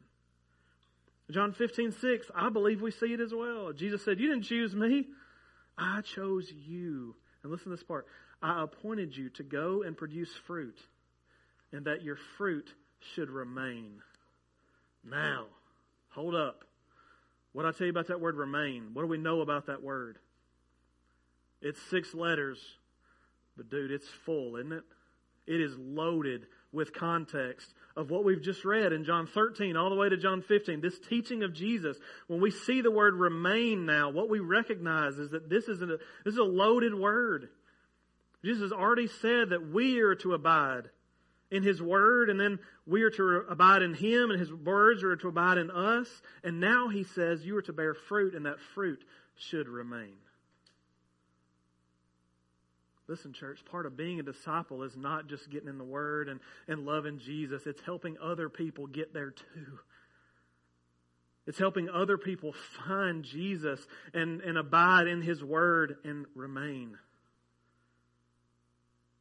[1.32, 3.72] John 15, 6, I believe we see it as well.
[3.72, 5.08] Jesus said, You didn't choose me.
[5.80, 7.16] I chose you.
[7.42, 8.06] And listen to this part.
[8.42, 10.78] I appointed you to go and produce fruit,
[11.72, 12.68] and that your fruit
[13.14, 14.02] should remain.
[15.04, 15.46] Now,
[16.10, 16.64] hold up.
[17.52, 18.90] What I tell you about that word remain?
[18.92, 20.18] What do we know about that word?
[21.62, 22.58] It's six letters,
[23.56, 24.84] but dude, it's full, isn't it?
[25.46, 29.96] It is loaded with context of what we've just read in John 13 all the
[29.96, 30.80] way to John 15.
[30.80, 31.96] This teaching of Jesus,
[32.28, 35.86] when we see the word remain now, what we recognize is that this is a,
[35.86, 37.48] this is a loaded word.
[38.44, 40.88] Jesus has already said that we are to abide
[41.50, 45.16] in His Word, and then we are to abide in Him, and His words are
[45.16, 46.08] to abide in us.
[46.44, 49.04] And now He says you are to bear fruit, and that fruit
[49.36, 50.14] should remain.
[53.10, 56.38] Listen, church, part of being a disciple is not just getting in the Word and,
[56.68, 57.66] and loving Jesus.
[57.66, 59.80] It's helping other people get there too.
[61.44, 62.54] It's helping other people
[62.86, 63.84] find Jesus
[64.14, 66.98] and, and abide in His Word and remain.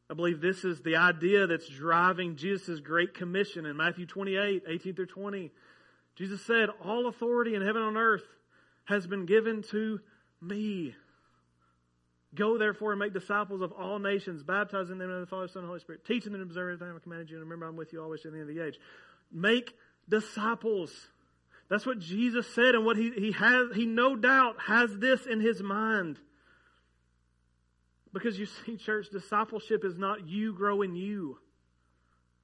[0.08, 4.94] I believe this is the idea that's driving Jesus' great commission in Matthew 28, 18
[4.94, 5.52] through 20.
[6.16, 8.28] Jesus said, All authority in heaven and on earth
[8.86, 10.00] has been given to
[10.40, 10.94] me.
[12.36, 15.68] Go therefore and make disciples of all nations, baptizing them in the Father, Son, and
[15.68, 18.04] Holy Spirit, teaching them to observe everything I commanded you, and remember I'm with you
[18.04, 18.80] always to the end of the age.
[19.32, 19.74] Make
[20.08, 20.92] disciples.
[21.70, 25.40] That's what Jesus said, and what he, he has, he no doubt has this in
[25.40, 26.18] his mind.
[28.14, 31.40] Because you see, church, discipleship is not you growing you.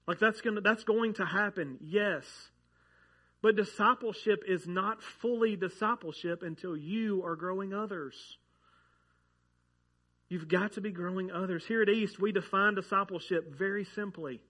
[0.07, 2.25] Like that's gonna that's going to happen, yes.
[3.41, 8.37] But discipleship is not fully discipleship until you are growing others.
[10.27, 11.65] You've got to be growing others.
[11.65, 14.41] Here at East, we define discipleship very simply.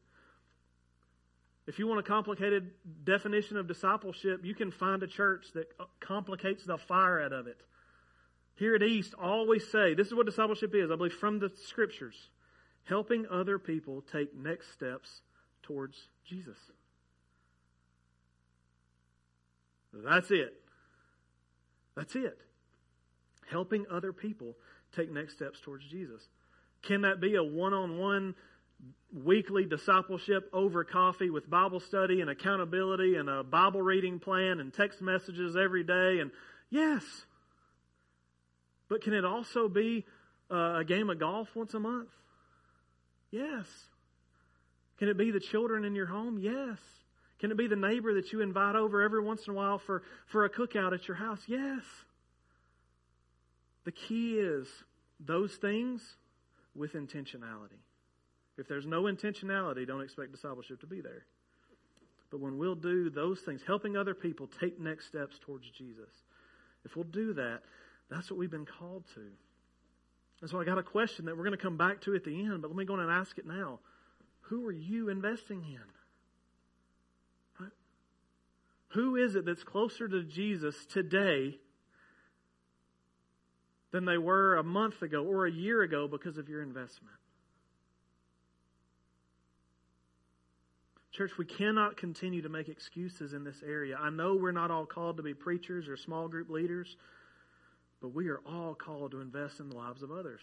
[1.68, 2.72] If you want a complicated
[3.04, 7.58] definition of discipleship, you can find a church that complicates the fire out of it.
[8.56, 9.16] Here at East,
[9.48, 12.30] we say, this is what discipleship is, I believe, from the scriptures
[12.86, 15.22] helping other people take next steps
[15.64, 16.58] towards Jesus.
[19.92, 20.54] That's it.
[21.96, 22.38] That's it.
[23.50, 24.56] Helping other people
[24.96, 26.22] take next steps towards Jesus.
[26.82, 28.36] Can that be a one on one
[29.14, 34.74] weekly discipleship over coffee with Bible study and accountability and a Bible reading plan and
[34.74, 36.20] text messages every day.
[36.20, 36.32] And
[36.70, 37.04] yes,
[38.90, 40.06] but can it also be
[40.52, 42.10] uh, a game of golf once a month?
[43.32, 43.66] Yes.
[45.00, 46.38] Can it be the children in your home?
[46.40, 46.78] Yes.
[47.40, 50.04] Can it be the neighbor that you invite over every once in a while for,
[50.28, 51.42] for a cookout at your house?
[51.48, 51.84] Yes.
[53.86, 54.68] The key is
[55.20, 56.16] those things
[56.76, 57.80] with intentionality.
[58.58, 61.26] If there's no intentionality, don't expect discipleship to be there.
[62.32, 66.10] But when we'll do those things, helping other people take next steps towards Jesus,
[66.84, 67.62] if we'll do that,
[68.10, 69.22] that's what we've been called to.
[70.42, 72.40] And so I got a question that we're going to come back to at the
[72.40, 73.80] end, but let me go and ask it now.
[74.42, 75.80] Who are you investing in?
[78.90, 81.60] Who is it that's closer to Jesus today
[83.96, 87.16] than they were a month ago or a year ago because of your investment?
[91.14, 93.98] Church, we cannot continue to make excuses in this area.
[93.98, 96.98] I know we're not all called to be preachers or small group leaders,
[98.02, 100.42] but we are all called to invest in the lives of others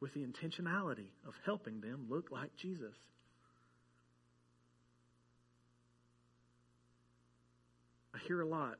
[0.00, 2.94] with the intentionality of helping them look like Jesus.
[8.14, 8.78] I hear a lot.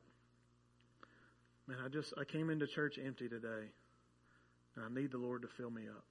[1.71, 3.71] Man, I just I came into church empty today.
[4.75, 6.05] And I need the Lord to fill me up.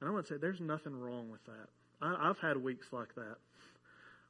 [0.00, 1.68] And I want to say there's nothing wrong with that.
[2.02, 3.36] I, have had weeks like that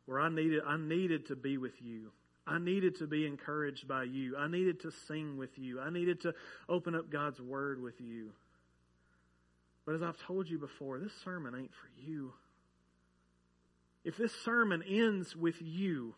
[0.06, 2.10] where I needed I needed to be with you.
[2.46, 4.36] I needed to be encouraged by you.
[4.36, 5.80] I needed to sing with you.
[5.80, 6.34] I needed to
[6.68, 8.30] open up God's word with you.
[9.84, 12.32] But as I've told you before, this sermon ain't for you.
[14.04, 16.14] If this sermon ends with you,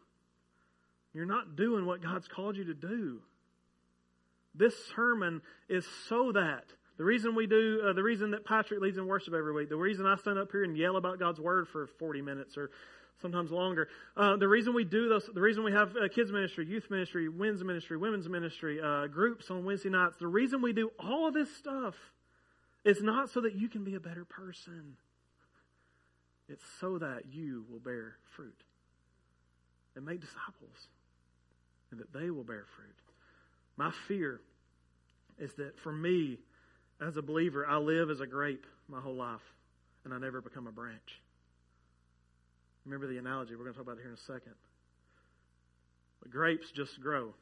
[1.15, 3.21] you're not doing what God's called you to do.
[4.55, 6.65] This sermon is so that
[6.99, 9.77] the reason we do, uh, the reason that Patrick leads in worship every week, the
[9.77, 12.71] reason I stand up here and yell about God's word for 40 minutes or
[13.21, 16.67] sometimes longer, uh, the reason we do this, the reason we have uh, kids ministry,
[16.67, 20.91] youth ministry, men's ministry, women's ministry, uh, groups on Wednesday nights, the reason we do
[20.99, 21.95] all of this stuff
[22.85, 24.97] is not so that you can be a better person.
[26.49, 28.65] It's so that you will bear fruit
[29.97, 30.89] and make disciples
[31.93, 32.89] and that they will bear fruit.
[33.77, 34.41] My fear
[35.39, 36.39] is that for me,
[37.01, 39.41] as a believer, I live as a grape my whole life,
[40.05, 41.21] and I never become a branch.
[42.85, 43.55] Remember the analogy.
[43.55, 44.55] We're going to talk about here in a second.
[46.21, 47.35] But grapes just grow,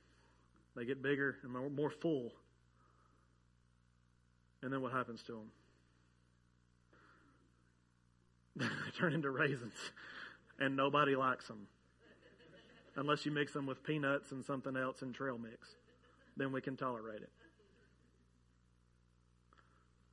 [0.76, 2.32] they get bigger and more, more full.
[4.62, 5.51] And then what happens to them?
[8.84, 9.74] they turn into raisins,
[10.59, 11.66] and nobody likes them.
[13.01, 15.74] Unless you mix them with peanuts and something else in trail mix.
[16.36, 17.32] Then we can tolerate it.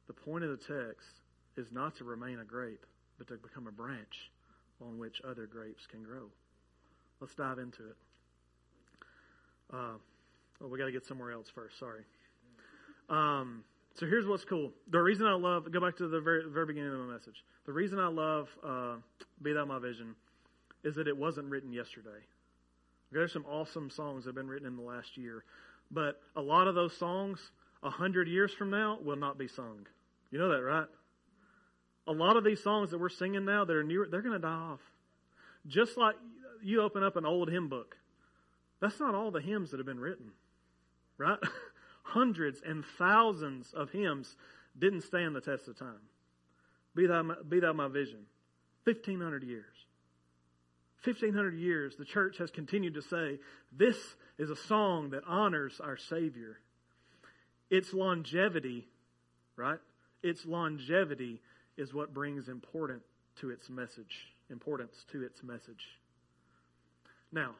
[0.07, 1.09] The point of the text
[1.57, 2.85] is not to remain a grape,
[3.17, 4.31] but to become a branch
[4.81, 6.29] on which other grapes can grow.
[7.19, 7.97] Let's dive into it.
[9.73, 9.97] Uh,
[10.61, 11.77] oh, we got to get somewhere else first.
[11.77, 12.03] Sorry.
[13.09, 13.65] Um,
[13.95, 14.71] so here's what's cool.
[14.89, 17.43] The reason I love, go back to the very, very beginning of my message.
[17.65, 18.95] The reason I love uh,
[19.41, 20.15] Be Thou My Vision
[20.85, 22.23] is that it wasn't written yesterday.
[23.11, 25.43] There's some awesome songs that have been written in the last year.
[25.91, 27.39] But a lot of those songs,
[27.81, 29.87] a hundred years from now, will not be sung.
[30.31, 30.87] You know that, right?
[32.07, 34.39] A lot of these songs that we're singing now that are newer, they're going to
[34.39, 34.81] die off.
[35.65, 36.15] Just like
[36.63, 37.97] you open up an old hymn book.
[38.79, 40.31] That's not all the hymns that have been written,
[41.17, 41.39] right?
[42.03, 44.35] Hundreds and thousands of hymns
[44.77, 46.01] didn't stand the test of time.
[46.95, 48.25] Be thou my, be thou my vision.
[48.83, 49.65] 1,500 years.
[51.07, 53.39] 1,500 years, the church has continued to say,
[53.71, 53.97] this
[54.37, 56.59] is a song that honors our Savior.
[57.69, 58.87] Its longevity,
[59.55, 59.79] right?
[60.23, 61.41] its longevity
[61.77, 63.01] is what brings important
[63.39, 65.99] to its message, importance to its message.
[67.31, 67.51] Now,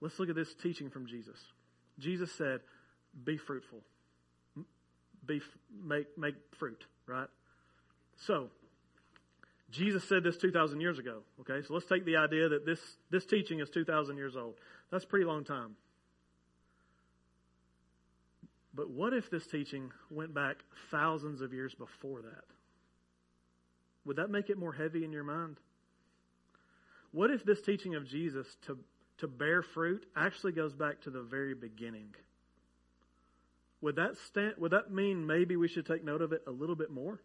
[0.00, 1.38] let's look at this teaching from Jesus.
[1.98, 2.60] Jesus said,
[3.24, 3.82] "Be fruitful.
[5.26, 7.28] Be make make fruit." Right.
[8.16, 8.50] So,
[9.70, 11.22] Jesus said this 2,000 years ago.
[11.40, 14.54] Okay, so let's take the idea that this this teaching is 2,000 years old.
[14.90, 15.76] That's a pretty long time.
[18.74, 22.44] But what if this teaching went back thousands of years before that?
[24.04, 25.58] Would that make it more heavy in your mind?
[27.10, 28.78] What if this teaching of Jesus to,
[29.18, 32.14] to bear fruit actually goes back to the very beginning?
[33.80, 36.76] Would that stand, would that mean maybe we should take note of it a little
[36.76, 37.20] bit more?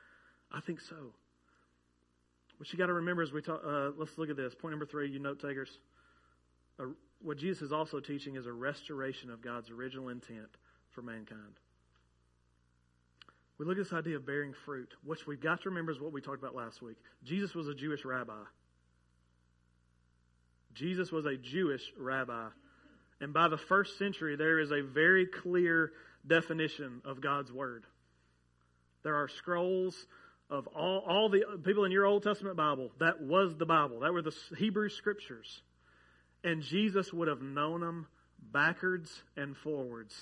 [0.52, 1.12] I think so.
[2.64, 4.54] What you got to remember as we talk, uh, let's look at this.
[4.54, 5.68] Point number three, you note takers.
[6.80, 6.84] Uh,
[7.20, 10.48] what Jesus is also teaching is a restoration of God's original intent
[10.92, 11.60] for mankind.
[13.58, 14.94] we look at this idea of bearing fruit.
[15.04, 16.96] What we've got to remember is what we talked about last week.
[17.22, 18.32] Jesus was a Jewish rabbi.
[20.72, 22.46] Jesus was a Jewish rabbi.
[23.20, 25.92] And by the first century, there is a very clear
[26.26, 27.84] definition of God's Word.
[29.02, 30.06] There are scrolls
[30.54, 32.92] of all, all the people in your Old Testament Bible.
[33.00, 34.00] That was the Bible.
[34.00, 35.62] That were the Hebrew Scriptures.
[36.44, 38.06] And Jesus would have known them
[38.52, 40.14] backwards and forwards,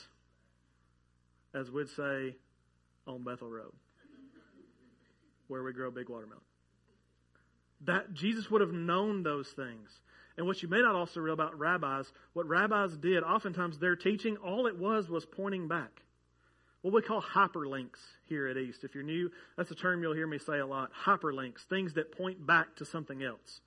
[1.55, 2.37] as we'd say
[3.07, 3.73] on Bethel Road,
[5.49, 6.43] where we grow big watermelon.
[7.85, 9.91] That Jesus would have known those things.
[10.39, 14.37] And what you may not also realize about rabbis, what rabbis did, oftentimes their teaching,
[14.37, 16.02] all it was was pointing back.
[16.83, 18.85] What we call hyperlinks here at East.
[18.85, 20.91] If you're new, that's a term you'll hear me say a lot.
[21.05, 23.61] Hyperlinks, things that point back to something else.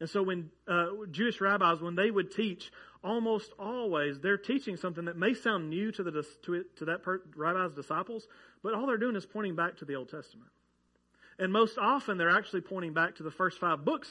[0.00, 2.72] And so when uh, Jewish rabbis, when they would teach,
[3.04, 7.02] almost always they're teaching something that may sound new to the to, it, to that
[7.02, 8.26] per, rabbi's disciples,
[8.62, 10.50] but all they're doing is pointing back to the Old Testament.
[11.38, 14.08] And most often they're actually pointing back to the first five books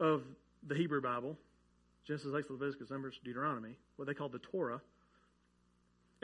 [0.00, 0.22] of
[0.66, 1.36] the Hebrew Bible
[2.06, 4.80] Genesis, Exodus, Leviticus, Numbers, Deuteronomy, what they call the Torah.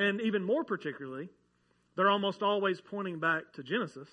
[0.01, 1.29] And even more particularly,
[1.95, 4.09] they're almost always pointing back to Genesis.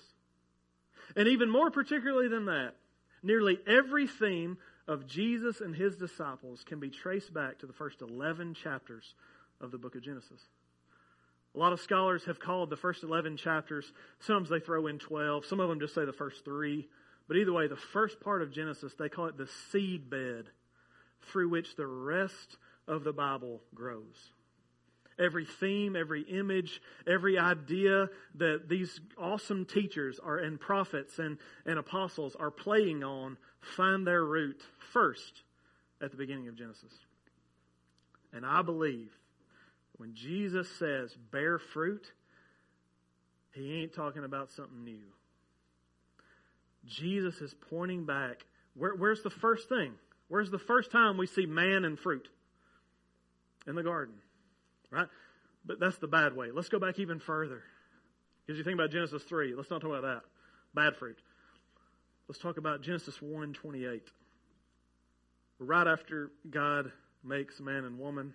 [1.16, 2.74] And even more particularly than that,
[3.22, 8.02] nearly every theme of Jesus and his disciples can be traced back to the first
[8.02, 9.14] 11 chapters
[9.62, 10.42] of the book of Genesis.
[11.54, 15.46] A lot of scholars have called the first 11 chapters, some they throw in 12,
[15.46, 16.86] some of them just say the first three.
[17.28, 20.50] But either way, the first part of Genesis, they call it the seed bed
[21.32, 24.32] through which the rest of the Bible grows.
[25.18, 31.78] Every theme, every image, every idea that these awesome teachers are and prophets and, and
[31.78, 34.62] apostles are playing on find their root
[34.92, 35.42] first
[36.00, 36.92] at the beginning of Genesis.
[38.32, 39.10] And I believe
[39.96, 42.12] when Jesus says bear fruit,
[43.52, 45.02] he ain't talking about something new.
[46.86, 48.44] Jesus is pointing back.
[48.74, 49.94] Where, where's the first thing?
[50.28, 52.28] Where's the first time we see man and fruit?
[53.66, 54.14] In the garden.
[54.90, 55.08] Right?
[55.64, 56.50] But that's the bad way.
[56.52, 57.62] Let's go back even further.
[58.46, 59.54] Because you think about Genesis 3.
[59.54, 60.22] Let's not talk about that.
[60.74, 61.18] Bad fruit.
[62.28, 64.02] Let's talk about Genesis 1 28.
[65.60, 66.92] Right after God
[67.24, 68.32] makes man and woman,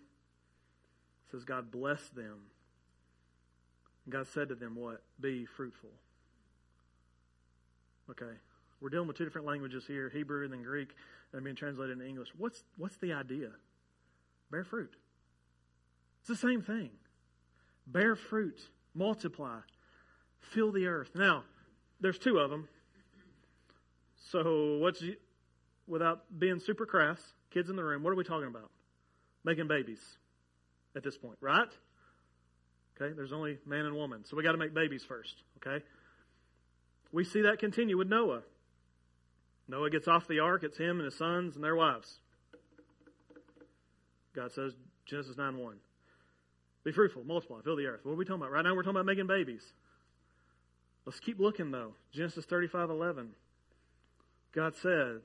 [1.32, 2.42] says God blessed them.
[4.10, 5.02] God said to them, What?
[5.20, 5.90] Be fruitful.
[8.10, 8.34] Okay.
[8.82, 10.90] We're dealing with two different languages here, Hebrew and then Greek,
[11.32, 12.30] and being translated into English.
[12.38, 13.50] What's what's the idea?
[14.52, 14.94] Bear fruit.
[16.24, 16.90] It's the same thing.
[17.86, 18.58] Bear fruit,
[18.96, 19.60] multiply,
[20.40, 21.10] fill the earth.
[21.16, 21.44] Now,
[22.00, 22.70] there's two of them.
[24.32, 25.04] So, what's
[25.86, 27.20] without being super crass,
[27.52, 28.72] kids in the room, what are we talking about?
[29.44, 30.00] Making babies
[30.96, 31.68] at this point, right?
[32.96, 34.24] Okay, there's only man and woman.
[34.24, 35.84] So we got to make babies first, okay?
[37.12, 38.44] We see that continue with Noah.
[39.68, 42.20] Noah gets off the ark, it's him and his sons and their wives.
[44.34, 44.74] God says,
[45.06, 45.76] Genesis 9 1.
[46.84, 48.02] Be fruitful, multiply, fill the earth.
[48.04, 48.52] What are we talking about?
[48.52, 49.64] Right now we're talking about making babies.
[51.06, 51.94] Let's keep looking though.
[52.14, 53.30] Genesis 35 11.
[54.54, 55.22] God said,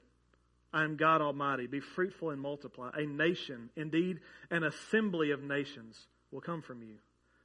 [0.73, 1.67] I am God Almighty.
[1.67, 2.91] Be fruitful and multiply.
[2.95, 6.97] A nation, indeed, an assembly of nations will come from you,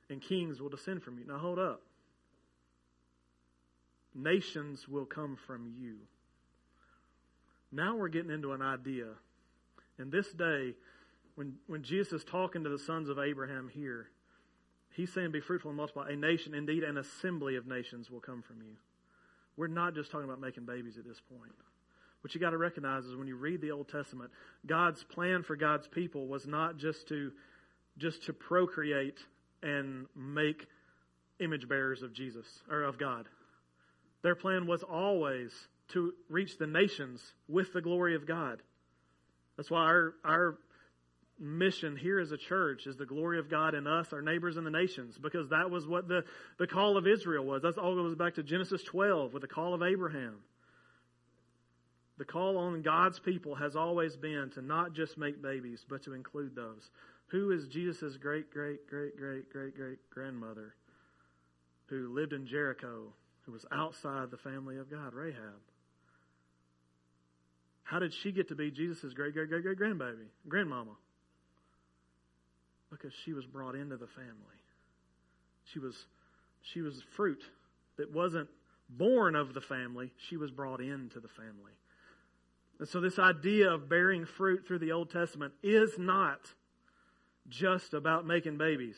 [0.09, 1.26] and kings will descend from you.
[1.26, 1.82] Now hold up.
[4.16, 5.95] Nations will come from you.
[7.72, 9.07] Now we're getting into an idea.
[9.97, 10.74] In this day,
[11.36, 14.07] when, when Jesus is talking to the sons of Abraham here,
[14.91, 16.09] he's saying, Be fruitful and multiply.
[16.09, 18.75] A nation, indeed, an assembly of nations will come from you.
[19.57, 21.53] We're not just talking about making babies at this point.
[22.21, 24.31] What you got to recognize is when you read the Old Testament,
[24.65, 27.31] God's plan for God's people was not just to
[27.97, 29.19] just to procreate
[29.61, 30.65] and make
[31.39, 33.27] image bearers of Jesus or of God.
[34.23, 35.51] Their plan was always
[35.89, 38.61] to reach the nations with the glory of God.
[39.57, 40.57] That's why our, our
[41.39, 44.65] mission here as a church is the glory of God in us, our neighbors, and
[44.65, 46.23] the nations, because that was what the,
[46.59, 47.61] the call of Israel was.
[47.61, 50.36] That's all goes back to Genesis 12 with the call of Abraham.
[52.17, 56.13] The call on God's people has always been to not just make babies, but to
[56.13, 56.89] include those.
[57.27, 60.75] Who is Jesus' great, great, great, great, great, great grandmother
[61.88, 63.13] who lived in Jericho
[63.45, 65.61] who was outside the family of God, Rahab.
[67.84, 70.95] How did she get to be Jesus' great, great, great, great grandbaby, grandmama?
[72.93, 74.61] Because she was brought into the family.
[75.65, 76.05] She was,
[76.61, 77.43] she was fruit
[77.97, 78.49] that wasn't
[78.89, 80.11] born of the family.
[80.17, 81.73] She was brought into the family.
[82.79, 86.53] And so this idea of bearing fruit through the Old Testament is not
[87.49, 88.97] just about making babies.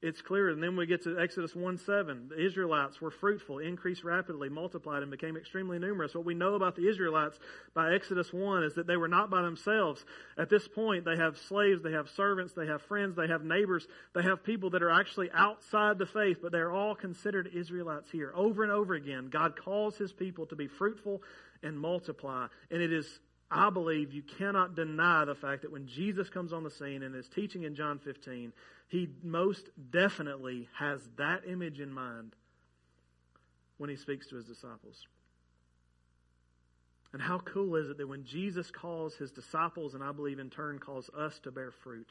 [0.00, 0.50] It's clear.
[0.50, 2.28] And then we get to Exodus 1 7.
[2.28, 6.14] The Israelites were fruitful, increased rapidly, multiplied, and became extremely numerous.
[6.14, 7.38] What we know about the Israelites
[7.74, 10.04] by Exodus 1 is that they were not by themselves.
[10.36, 13.88] At this point, they have slaves, they have servants, they have friends, they have neighbors,
[14.14, 18.32] they have people that are actually outside the faith, but they're all considered Israelites here.
[18.36, 21.22] Over and over again, God calls his people to be fruitful
[21.64, 22.46] and multiply.
[22.70, 23.18] And it is
[23.50, 27.14] I believe you cannot deny the fact that when Jesus comes on the scene and
[27.14, 28.52] is teaching in John 15,
[28.88, 32.34] he most definitely has that image in mind
[33.78, 35.06] when he speaks to his disciples.
[37.12, 40.50] And how cool is it that when Jesus calls his disciples, and I believe in
[40.50, 42.08] turn calls us to bear fruit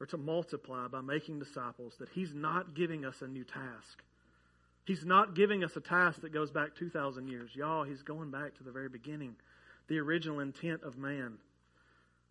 [0.00, 4.02] or to multiply by making disciples, that he's not giving us a new task.
[4.86, 7.50] He's not giving us a task that goes back 2,000 years.
[7.54, 9.36] Y'all, he's going back to the very beginning
[9.88, 11.38] the original intent of man.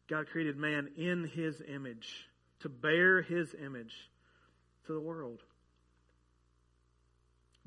[0.08, 2.28] God created man in his image
[2.60, 4.10] to bear his image
[4.88, 5.42] to the world.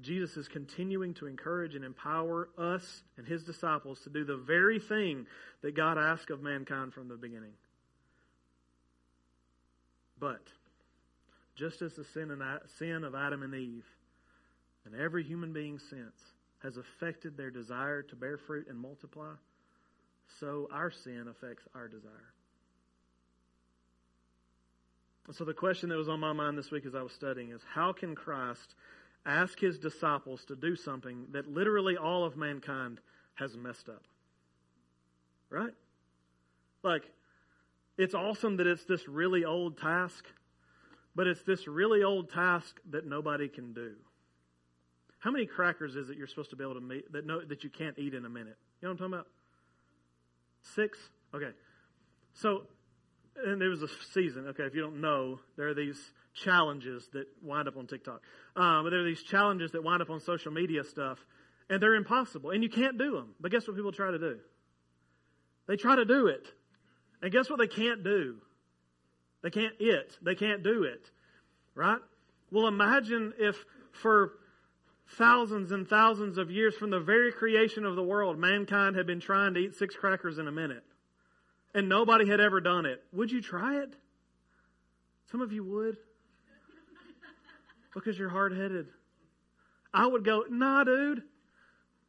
[0.01, 4.79] Jesus is continuing to encourage and empower us and his disciples to do the very
[4.79, 5.27] thing
[5.63, 7.55] that God asked of mankind from the beginning.
[10.21, 10.43] But,
[11.57, 12.31] just as the sin,
[13.05, 13.87] of Adam and Eve
[14.85, 16.15] and every human being since
[16.63, 19.33] has affected their desire to bear fruit and multiply,
[20.41, 22.33] so our sin affects our desire.
[25.33, 27.61] So the question that was on my mind this week as I was studying is
[27.75, 28.75] how can Christ
[29.27, 33.01] ask his disciples to do something that literally all of mankind
[33.35, 34.03] has messed up?
[35.51, 35.75] Right?
[36.83, 37.11] Like,
[37.99, 40.25] it's awesome that it's this really old task,
[41.15, 43.97] but it's this really old task that nobody can do.
[45.19, 47.65] How many crackers is it you're supposed to be able to meet that no, that
[47.65, 48.57] you can't eat in a minute?
[48.81, 49.27] You know what I'm talking about?
[50.75, 50.99] Six?
[51.35, 51.51] Okay.
[52.35, 52.63] So,
[53.45, 55.99] and there was a season, okay, if you don't know, there are these
[56.35, 58.21] challenges that wind up on TikTok.
[58.57, 61.19] Um, there are these challenges that wind up on social media stuff,
[61.69, 63.35] and they're impossible, and you can't do them.
[63.41, 64.39] But guess what people try to do?
[65.67, 66.47] They try to do it.
[67.23, 68.37] And guess what they can't do?
[69.43, 70.17] They can't it.
[70.23, 71.11] They can't do it.
[71.75, 71.99] Right?
[72.51, 73.57] Well, imagine if
[73.93, 74.33] for
[75.17, 79.21] thousands and thousands of years from the very creation of the world, mankind had been
[79.21, 80.85] trying to eat six crackers in a minute.
[81.75, 83.03] And nobody had ever done it.
[83.13, 83.93] Would you try it?
[85.31, 85.97] Some of you would.
[87.95, 88.87] Because you're hard headed.
[89.93, 91.23] I would go, nah, dude.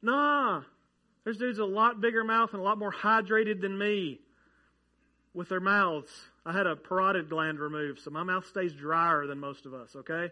[0.01, 0.61] Nah.
[1.23, 4.19] There's dudes a lot bigger mouth and a lot more hydrated than me
[5.33, 6.11] with their mouths.
[6.45, 9.95] I had a parotid gland removed, so my mouth stays drier than most of us,
[9.95, 10.31] okay?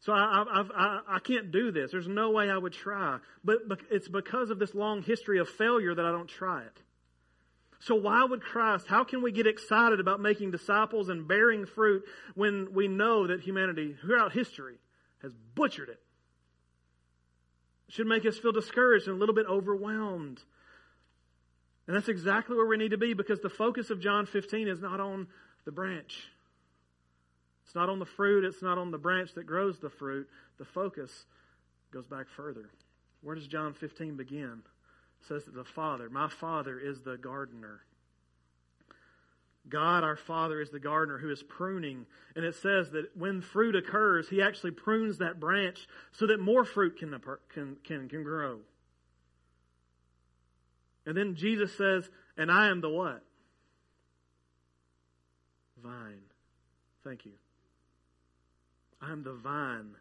[0.00, 1.90] So I, I, I, I, can't do this.
[1.90, 3.18] There's no way I would try.
[3.44, 3.58] But,
[3.90, 6.82] it's because of this long history of failure that I don't try it.
[7.80, 12.04] So why would Christ, how can we get excited about making disciples and bearing fruit
[12.34, 14.78] when we know that humanity throughout history
[15.22, 16.00] has butchered it
[17.88, 20.40] should make us feel discouraged and a little bit overwhelmed.
[21.86, 24.80] And that's exactly where we need to be because the focus of John 15 is
[24.80, 25.26] not on
[25.64, 26.28] the branch.
[27.68, 30.26] It's not on the fruit, it's not on the branch that grows the fruit.
[30.56, 31.26] The focus
[31.92, 32.70] goes back further.
[33.20, 34.62] Where does John 15 begin?
[35.20, 37.80] It says that the Father, my Father, is the gardener.
[39.68, 42.06] God, our Father, is the gardener who is pruning.
[42.34, 46.64] And it says that when fruit occurs, He actually prunes that branch so that more
[46.64, 47.20] fruit can,
[47.52, 48.60] can, can, can grow.
[51.04, 52.08] And then Jesus says,
[52.38, 53.22] And I am the what?
[55.82, 56.22] Vine.
[57.04, 57.32] Thank you.
[59.00, 59.94] I am the vine.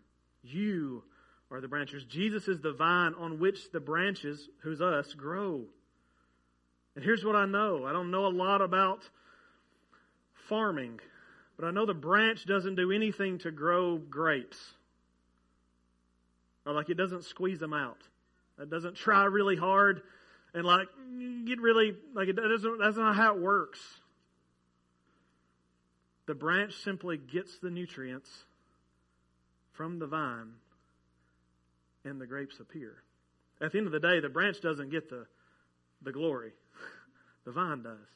[0.43, 1.03] You
[1.51, 2.03] are the branches.
[2.05, 5.65] Jesus is the vine on which the branches, who's us, grow.
[6.95, 9.07] And here's what I know I don't know a lot about
[10.49, 10.99] farming,
[11.57, 14.57] but I know the branch doesn't do anything to grow grapes.
[16.65, 17.99] Or like it doesn't squeeze them out.
[18.59, 20.01] It doesn't try really hard
[20.53, 20.87] and like
[21.45, 23.79] get really like it doesn't that's not how it works.
[26.25, 28.29] The branch simply gets the nutrients
[29.77, 30.53] from the vine
[32.03, 32.95] and the grapes appear.
[33.61, 35.25] At the end of the day, the branch doesn't get the,
[36.01, 36.51] the glory.
[37.45, 38.07] the vine does.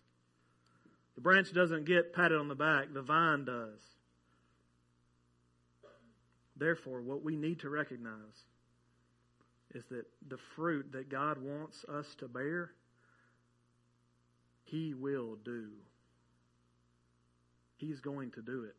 [1.16, 2.94] The branch doesn't get patted on the back.
[2.94, 3.80] The vine does.
[6.58, 8.46] Therefore, what we need to recognize
[9.74, 12.72] is that the fruit that God wants us to bear,
[14.66, 15.70] He will do.
[17.78, 18.76] He's going to do it.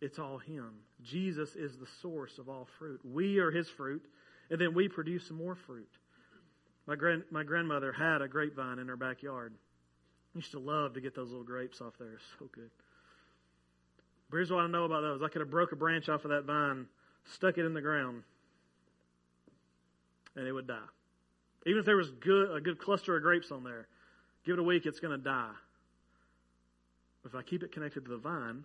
[0.00, 0.70] It's all Him.
[1.02, 3.00] Jesus is the source of all fruit.
[3.04, 4.04] We are His fruit,
[4.50, 5.90] and then we produce more fruit.
[6.86, 9.52] My, grand, my grandmother had a grapevine in her backyard.
[10.34, 12.18] I used to love to get those little grapes off there.
[12.38, 12.70] So good.
[14.30, 15.22] But here's what I know about those.
[15.22, 16.86] I could have broke a branch off of that vine,
[17.24, 18.22] stuck it in the ground,
[20.36, 20.78] and it would die.
[21.66, 23.88] Even if there was good, a good cluster of grapes on there,
[24.46, 25.52] give it a week, it's going to die.
[27.24, 28.64] If I keep it connected to the vine,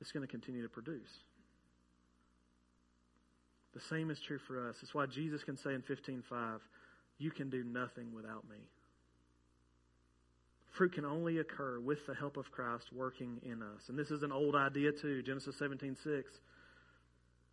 [0.00, 1.24] it's going to continue to produce.
[3.72, 4.76] The same is true for us.
[4.82, 6.60] It's why Jesus can say in 15:5,
[7.18, 8.68] "You can do nothing without me."
[10.70, 13.88] Fruit can only occur with the help of Christ working in us.
[13.88, 15.22] And this is an old idea too.
[15.22, 16.40] Genesis 17:6.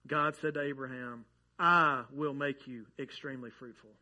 [0.05, 1.25] God said to Abraham,
[1.59, 3.95] "I will make you extremely fruitful."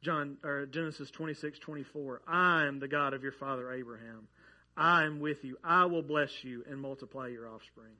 [0.00, 2.22] John or Genesis 26:24.
[2.26, 4.28] I am the God of your father Abraham.
[4.78, 5.58] I am with you.
[5.64, 7.92] I will bless you and multiply your offspring.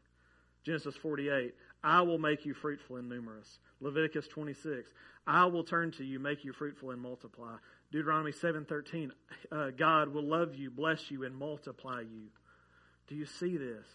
[0.64, 1.52] Genesis 48.
[1.82, 3.58] I will make you fruitful and numerous.
[3.80, 4.88] Leviticus 26.
[5.26, 7.56] I will turn to you, make you fruitful and multiply.
[7.90, 9.10] Deuteronomy 7:13.
[9.50, 12.28] Uh, God will love you, bless you and multiply you.
[13.08, 13.86] Do you see this?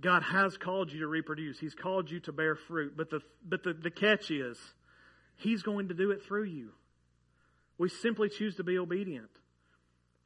[0.00, 1.58] God has called you to reproduce.
[1.58, 4.58] He's called you to bear fruit, but the but the, the catch is
[5.36, 6.72] he's going to do it through you.
[7.78, 9.30] We simply choose to be obedient.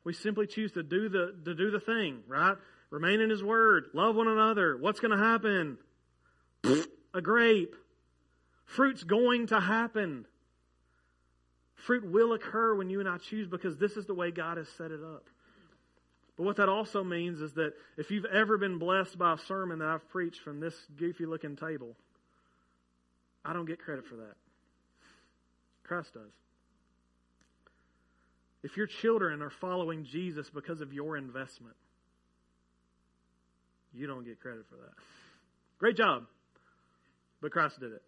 [0.04, 2.56] We simply choose to do the to do the thing, right?
[2.90, 4.76] Remain in his word, love one another.
[4.76, 5.78] What's going to happen?
[7.14, 7.74] a grape.
[8.64, 10.26] Fruit's going to happen.
[11.74, 14.68] Fruit will occur when you and I choose because this is the way God has
[14.68, 15.24] set it up.
[16.36, 19.80] But what that also means is that if you've ever been blessed by a sermon
[19.80, 21.96] that I've preached from this goofy looking table,
[23.44, 24.34] I don't get credit for that.
[25.84, 26.32] Christ does.
[28.62, 31.76] If your children are following Jesus because of your investment,
[33.92, 34.94] you don't get credit for that.
[35.78, 36.24] Great job
[37.42, 38.02] but Christ did it.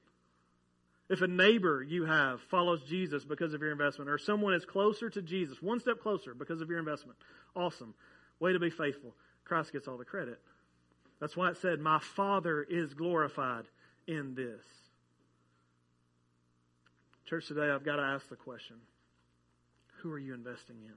[1.11, 5.11] If a neighbor you have follows Jesus because of your investment, or someone is closer
[5.11, 7.19] to Jesus, one step closer because of your investment,
[7.55, 7.93] awesome.
[8.41, 9.15] Way to be faithful.
[9.45, 10.39] Christ gets all the credit.
[11.21, 13.65] That's why it said, My Father is glorified
[14.07, 14.65] in this.
[17.27, 18.77] Church, today I've got to ask the question
[20.05, 20.95] Who are you investing in?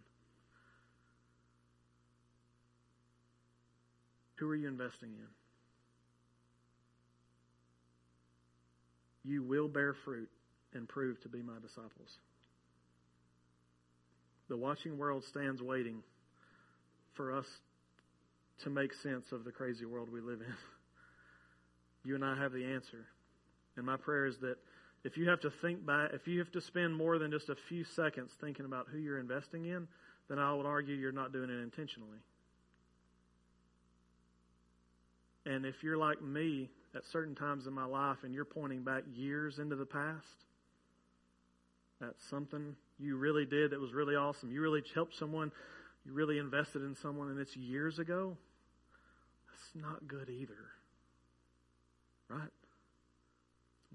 [4.36, 5.28] Who are you investing in?
[9.28, 10.30] you will bear fruit
[10.74, 12.18] and prove to be my disciples.
[14.48, 16.02] The watching world stands waiting
[17.16, 17.46] for us
[18.64, 20.54] to make sense of the crazy world we live in.
[22.06, 23.04] You and I have the answer.
[23.76, 24.56] And my prayer is that
[25.04, 27.56] if you have to think back, if you have to spend more than just a
[27.56, 29.88] few seconds thinking about who you're investing in,
[30.30, 32.20] then I would argue you're not doing it intentionally.
[35.46, 39.04] And if you're like me, at certain times in my life and you're pointing back
[39.14, 40.46] years into the past,
[42.02, 44.52] that's something you really did that was really awesome.
[44.52, 45.52] You really helped someone,
[46.06, 48.36] you really invested in someone, and it's years ago,
[49.50, 50.72] that's not good either.
[52.30, 52.50] Right?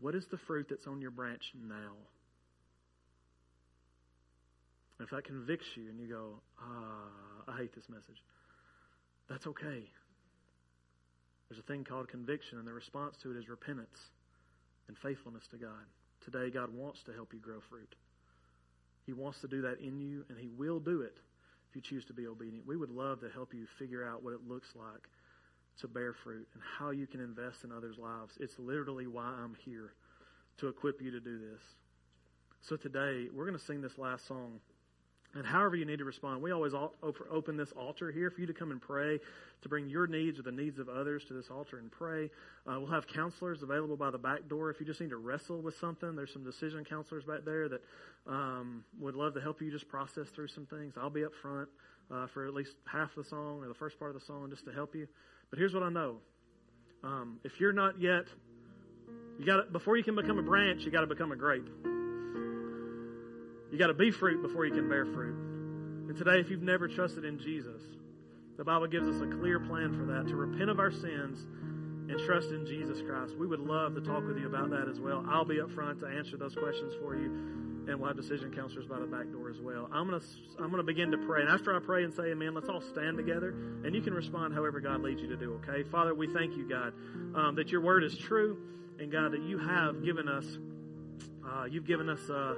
[0.01, 1.93] What is the fruit that's on your branch now?
[5.01, 8.22] If that convicts you and you go, ah, I hate this message,
[9.28, 9.82] that's okay.
[11.49, 13.99] There's a thing called conviction, and the response to it is repentance
[14.88, 15.84] and faithfulness to God.
[16.24, 17.95] Today, God wants to help you grow fruit.
[19.07, 21.16] He wants to do that in you, and He will do it
[21.68, 22.66] if you choose to be obedient.
[22.66, 25.09] We would love to help you figure out what it looks like
[25.81, 28.35] to bear fruit and how you can invest in others' lives.
[28.41, 29.95] It's literally why I'm here
[30.59, 31.61] to equip you to do this.
[32.61, 34.61] So today, we're going to sing this last song.
[35.35, 38.53] And however you need to respond, we always open this altar here for you to
[38.53, 39.18] come and pray,
[39.62, 42.29] to bring your needs or the needs of others to this altar and pray.
[42.66, 44.68] Uh, we'll have counselors available by the back door.
[44.68, 47.81] If you just need to wrestle with something, there's some decision counselors back there that
[48.27, 50.95] um, would love to help you just process through some things.
[50.99, 51.70] I'll be up front
[52.11, 54.66] uh, for at least half the song or the first part of the song just
[54.66, 55.09] to help you.
[55.53, 56.16] But here's what I know:
[57.05, 58.24] um, if you're not yet,
[59.38, 61.68] you got before you can become a branch, you got to become a grape.
[63.70, 65.34] You got to be fruit before you can bear fruit.
[66.09, 67.82] And today, if you've never trusted in Jesus,
[68.57, 71.44] the Bible gives us a clear plan for that to repent of our sins
[72.10, 73.36] and trust in Jesus Christ.
[73.36, 75.22] We would love to talk with you about that as well.
[75.28, 77.31] I'll be up front to answer those questions for you,
[77.88, 79.88] and we'll have decision counselors by the back door as well.
[79.92, 80.22] I'm gonna
[80.59, 83.16] I'm gonna begin to pray, and after I pray and say Amen, let's all stand
[83.16, 83.50] together,
[83.84, 85.60] and you can respond however God leads you to do.
[85.62, 86.92] Okay, Father, we thank you, God,
[87.34, 88.59] um, that your word is true,
[88.98, 90.46] and God that you have given us,
[91.46, 92.20] uh, you've given us.
[92.28, 92.54] Uh,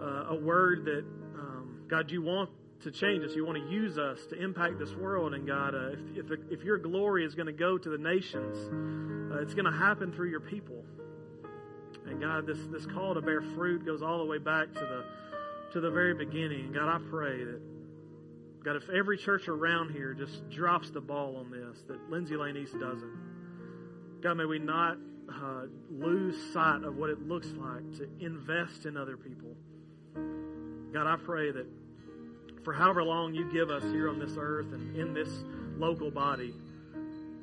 [0.00, 1.04] uh, a word that,
[1.38, 2.50] um, God, you want
[2.82, 3.34] to change us.
[3.34, 5.34] You want to use us to impact this world.
[5.34, 8.56] And God, uh, if, if, if, your glory is going to go to the nations,
[9.32, 10.84] uh, it's going to happen through your people.
[12.06, 15.04] And God, this, this call to bear fruit goes all the way back to the,
[15.72, 16.72] to the very beginning.
[16.72, 17.60] God, I pray that
[18.64, 22.56] God, if every church around here just drops the ball on this, that Lindsay Lane
[22.56, 24.98] East doesn't, God, may we not
[25.28, 29.56] uh, lose sight of what it looks like to invest in other people.
[30.92, 31.66] God, I pray that
[32.64, 35.28] for however long you give us here on this earth and in this
[35.76, 36.54] local body,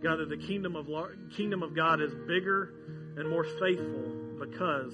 [0.02, 0.88] God, that the kingdom of
[1.36, 2.73] kingdom of God is bigger
[3.18, 4.94] and more faithful because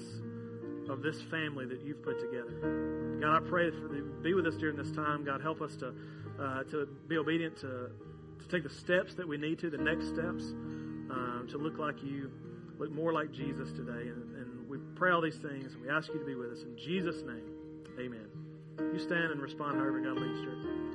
[0.88, 3.18] of this family that you've put together.
[3.20, 5.24] God, I pray for the, be with us during this time.
[5.24, 5.94] God, help us to
[6.38, 7.90] uh, to be obedient to
[8.38, 10.44] to take the steps that we need to, the next steps,
[11.10, 12.30] um, to look like you,
[12.78, 14.08] look more like Jesus today.
[14.08, 16.62] And, and we pray all these things, and we ask you to be with us
[16.62, 17.50] in Jesus' name.
[17.98, 18.28] Amen.
[18.92, 20.85] You stand and respond however God leads, church.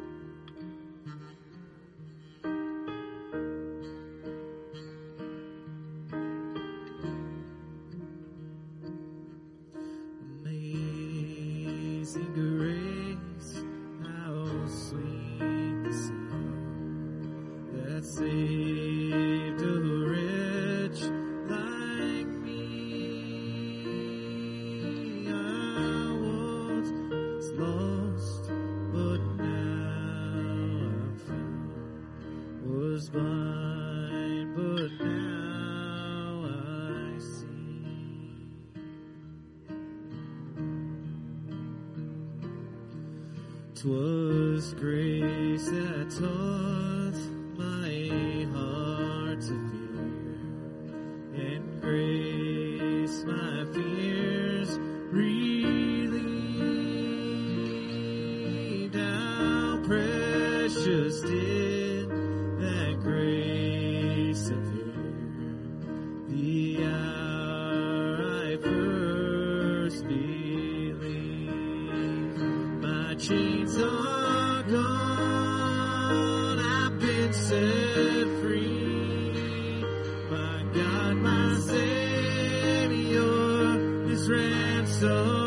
[85.01, 85.40] Ransomed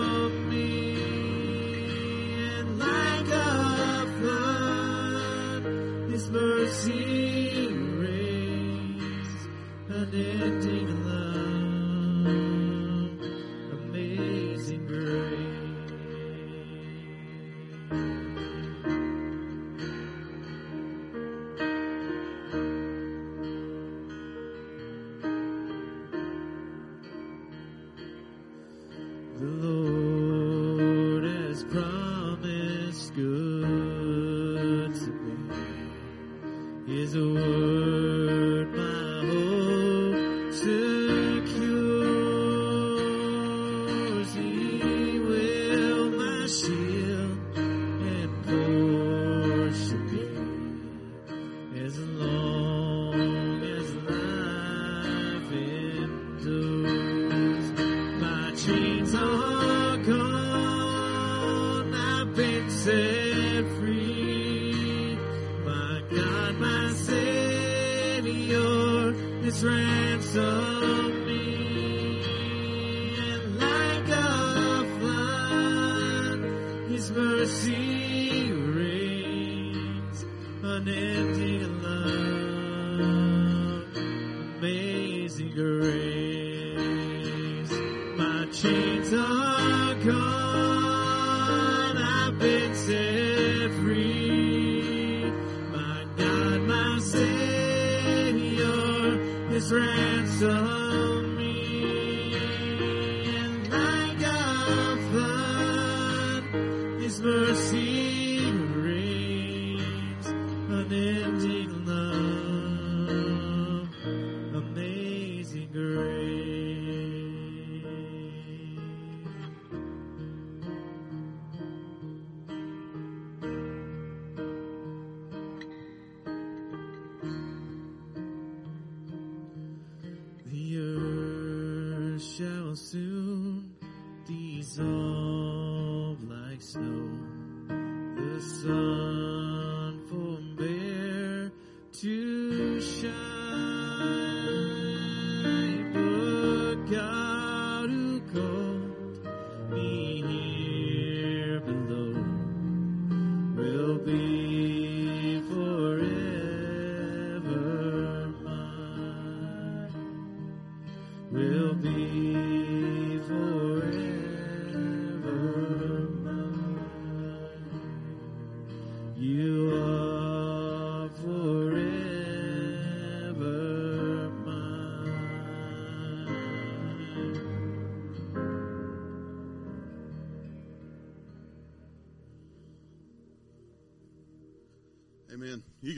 [138.65, 139.04] sun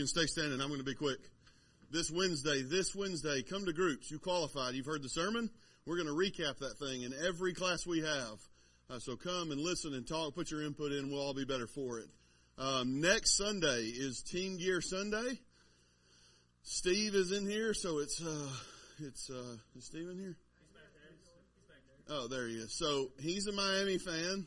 [0.07, 0.61] can stay standing.
[0.61, 1.19] I'm going to be quick.
[1.91, 4.09] This Wednesday, this Wednesday, come to groups.
[4.09, 4.75] You qualified.
[4.75, 5.51] You've heard the sermon.
[5.85, 8.39] We're going to recap that thing in every class we have.
[8.89, 10.37] Uh, so come and listen and talk.
[10.37, 11.11] Put your input in.
[11.11, 12.07] We'll all be better for it.
[12.57, 15.41] Um, next Sunday is Team Gear Sunday.
[16.63, 18.49] Steve is in here, so it's uh,
[19.01, 20.37] it's uh, is Steve in here?
[22.09, 22.73] Oh, there he is.
[22.73, 24.47] So he's a Miami fan.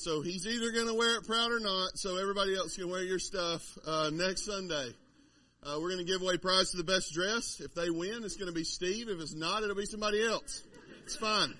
[0.00, 1.98] So he's either going to wear it proud or not.
[1.98, 4.94] So everybody else can wear your stuff uh, next Sunday.
[5.62, 7.60] Uh, we're going to give away prize to the best dress.
[7.60, 9.10] If they win, it's going to be Steve.
[9.10, 10.62] If it's not, it'll be somebody else.
[11.04, 11.52] It's fine.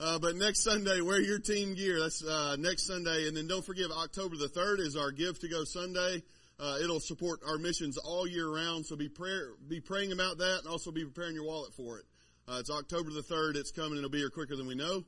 [0.00, 2.00] Uh, but next Sunday, wear your team gear.
[2.00, 5.48] That's uh, next Sunday, and then don't forget October the third is our Give to
[5.48, 6.24] Go Sunday.
[6.58, 8.84] Uh, it'll support our missions all year round.
[8.84, 12.04] So be prayer, be praying about that, and also be preparing your wallet for it.
[12.48, 13.54] Uh, it's October the third.
[13.54, 13.96] It's coming.
[13.96, 15.04] It'll be here quicker than we know.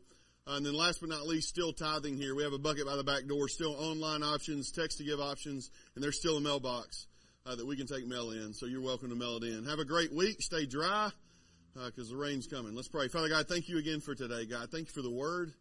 [0.46, 2.34] Uh, and then last but not least, still tithing here.
[2.34, 5.70] We have a bucket by the back door, still online options, text to give options,
[5.94, 7.06] and there's still a mailbox
[7.44, 8.52] uh, that we can take mail in.
[8.54, 9.64] So you're welcome to mail it in.
[9.64, 10.40] Have a great week.
[10.40, 11.10] Stay dry
[11.74, 12.74] because the rain's coming.
[12.74, 13.08] Let's pray.
[13.08, 14.70] Father God, thank you again for today, God.
[14.70, 15.52] Thank you for the word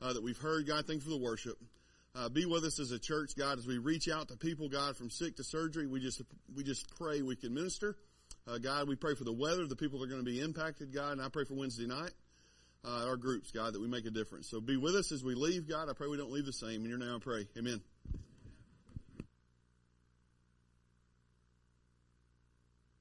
[0.00, 0.86] uh, that we've heard, God.
[0.86, 1.56] Thank you for the worship.
[2.14, 4.96] Uh, be with us as a church, God, as we reach out to people, God,
[4.96, 5.86] from sick to surgery.
[5.86, 6.20] We just
[6.56, 7.96] we just pray we can minister.
[8.48, 10.92] Uh, God, we pray for the weather, the people that are going to be impacted,
[10.92, 12.10] God, and I pray for Wednesday night,
[12.84, 14.48] uh, our groups, God, that we make a difference.
[14.48, 15.88] So be with us as we leave, God.
[15.88, 16.84] I pray we don't leave the same.
[16.84, 17.46] In your name I pray.
[17.58, 17.80] Amen.